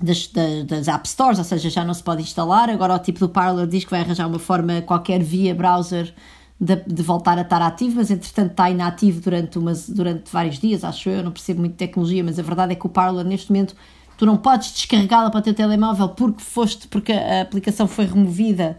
[0.00, 2.70] das, das, das, App Stores, ou seja, já não se pode instalar.
[2.70, 6.14] Agora o tipo do Parler diz que vai arranjar uma forma, qualquer via browser,
[6.60, 10.84] de, de voltar a estar ativo, mas entretanto está inativo durante, umas, durante vários dias,
[10.84, 11.22] acho eu.
[11.22, 13.74] Não percebo muito tecnologia, mas a verdade é que o Parler neste momento
[14.18, 18.76] tu não podes descarregá-la para o teu telemóvel porque foste, porque a aplicação foi removida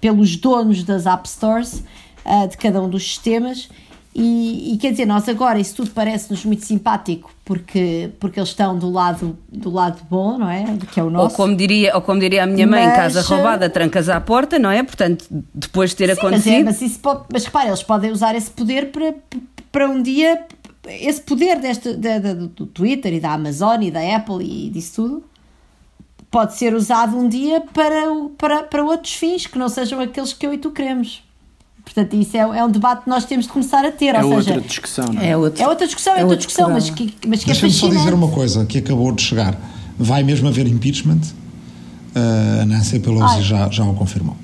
[0.00, 1.82] pelos donos das App Stores
[2.24, 3.68] uh, de cada um dos sistemas
[4.16, 8.78] e, e, quer dizer, nós agora isso tudo parece-nos muito simpático porque, porque eles estão
[8.78, 10.64] do lado, do lado bom, não é?
[10.92, 11.32] Que é o nosso.
[11.32, 14.56] Ou como diria, ou como diria a minha mãe, mas, casa roubada, trancas à porta,
[14.56, 14.84] não é?
[14.84, 16.64] Portanto, depois de ter sim, acontecido.
[16.64, 19.14] Mas, é, mas, pode, mas repara, eles podem usar esse poder para,
[19.72, 20.46] para um dia.
[20.86, 25.02] Esse poder deste, de, de, do Twitter e da Amazon e da Apple e disso
[25.02, 25.24] tudo
[26.30, 28.02] pode ser usado um dia para,
[28.36, 31.23] para, para outros fins que não sejam aqueles que eu e tu queremos.
[31.84, 34.14] Portanto, isso é, é, um debate que nós temos de começar a ter.
[34.14, 35.30] É ou outra seja, discussão, não é?
[35.30, 37.72] É, outro, é outra discussão, é, é outra discussão, mas que, mas que é Deixa-me
[37.72, 39.56] só dizer uma coisa que acabou de chegar.
[39.98, 41.20] Vai mesmo haver impeachment?
[42.16, 44.36] Uh, a Nancy Pelosi já, já o confirmou.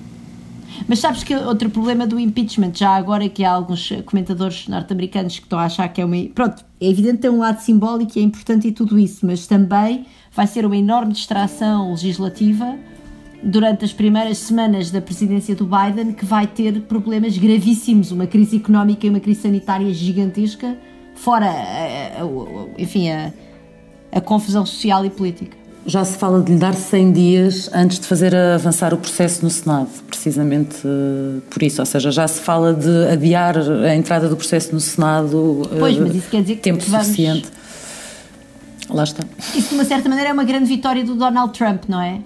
[0.88, 5.44] Mas sabes que outro problema do impeachment, já agora que há alguns comentadores norte-americanos que
[5.44, 6.16] estão a achar que é uma.
[6.34, 9.46] Pronto, é evidente que tem um lado simbólico e é importante e tudo isso, mas
[9.46, 12.76] também vai ser uma enorme distração legislativa
[13.42, 18.56] durante as primeiras semanas da presidência do Biden que vai ter problemas gravíssimos, uma crise
[18.56, 20.76] económica e uma crise sanitária gigantesca,
[21.14, 23.32] fora, a, a, a, enfim, a,
[24.12, 25.60] a confusão social e política.
[25.86, 29.50] Já se fala de lhe dar 100 dias antes de fazer avançar o processo no
[29.50, 31.80] Senado, precisamente eh, por isso.
[31.80, 35.62] Ou seja, já se fala de adiar a entrada do processo no Senado.
[35.78, 37.06] Pois, mas isso quer dizer que tempo vamos...
[37.06, 37.48] suficiente.
[38.90, 39.24] Lá está.
[39.56, 42.20] Isso, de uma certa maneira, é uma grande vitória do Donald Trump, não é?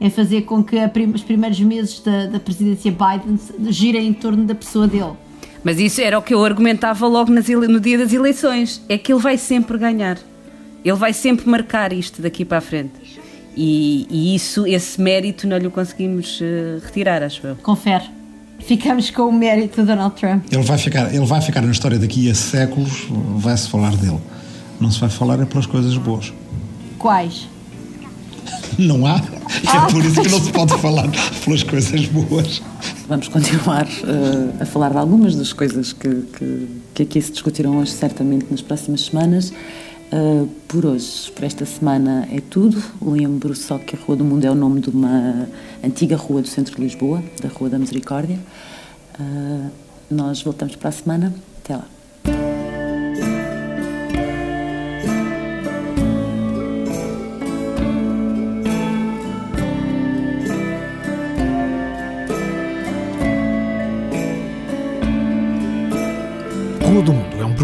[0.00, 3.38] É fazer com que prim os primeiros meses da, da presidência Biden
[3.70, 5.12] girem em torno da pessoa dele.
[5.64, 9.12] Mas isso era o que eu argumentava logo nas, no dia das eleições: é que
[9.12, 10.18] ele vai sempre ganhar.
[10.84, 13.20] Ele vai sempre marcar isto daqui para a frente.
[13.56, 17.56] E, e isso, esse mérito, não lhe conseguimos uh, retirar, acho eu.
[17.56, 18.04] Confere.
[18.58, 20.44] Ficamos com o mérito de Donald Trump.
[20.52, 24.20] Ele vai ficar, ele vai ficar na história daqui a séculos, vai-se falar dele.
[24.80, 26.32] Não se vai falar é pelas coisas boas.
[26.98, 27.48] Quais?
[28.78, 29.20] Não há.
[29.64, 31.08] É por isso que não se pode falar
[31.44, 32.62] pelas coisas boas.
[33.08, 37.78] Vamos continuar uh, a falar de algumas das coisas que, que, que, aqui se discutirão
[37.78, 39.52] hoje, certamente nas próximas semanas.
[40.12, 42.82] Uh, por hoje, por esta semana, é tudo.
[43.02, 45.48] Lembro só que a Rua do Mundo é o nome de uma
[45.84, 48.38] antiga rua do centro de Lisboa, da Rua da Misericórdia.
[49.18, 49.70] Uh,
[50.10, 51.34] nós voltamos para a semana.
[51.62, 51.95] Até lá.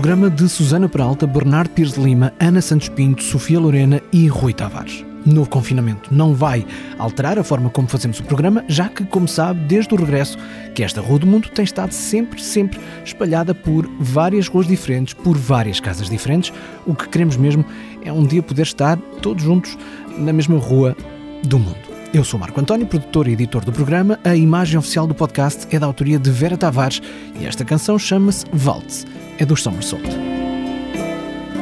[0.02, 4.52] Programa de Susana Peralta, Bernardo Pires de Lima, Ana Santos Pinto, Sofia Lorena e Rui
[4.52, 5.04] Tavares.
[5.24, 6.66] Novo confinamento não vai
[6.98, 10.36] alterar a forma como fazemos o programa, já que, como sabe, desde o regresso,
[10.74, 15.38] que esta Rua do Mundo tem estado sempre, sempre espalhada por várias ruas diferentes, por
[15.38, 16.52] várias casas diferentes.
[16.84, 17.64] O que queremos mesmo
[18.04, 19.78] é um dia poder estar todos juntos
[20.18, 20.96] na mesma rua
[21.44, 21.78] do mundo.
[22.12, 24.18] Eu sou Marco António, produtor e editor do programa.
[24.24, 27.00] A imagem oficial do podcast é da autoria de Vera Tavares
[27.40, 29.06] e esta canção chama-se Waltz
[29.38, 30.04] é dos Somersault.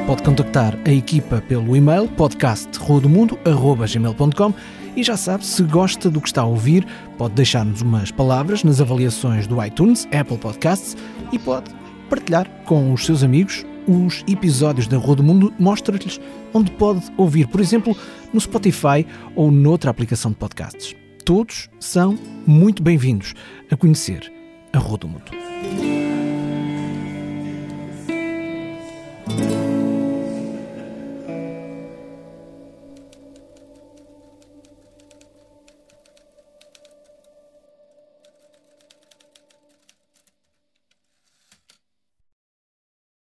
[0.06, 4.54] Pode contactar a equipa pelo e-mail podcastrodomundo.gmail.com
[4.96, 6.84] e já sabe, se gosta do que está a ouvir,
[7.16, 10.96] pode deixar-nos umas palavras nas avaliações do iTunes, Apple Podcasts
[11.32, 11.70] e pode
[12.08, 16.20] partilhar com os seus amigos os episódios da Rua do Mundo, mostra-lhes
[16.52, 17.96] onde pode ouvir, por exemplo,
[18.32, 20.94] no Spotify ou noutra aplicação de podcasts.
[21.24, 23.34] Todos são muito bem-vindos
[23.70, 24.30] a conhecer
[24.72, 25.49] a Rua do Mundo.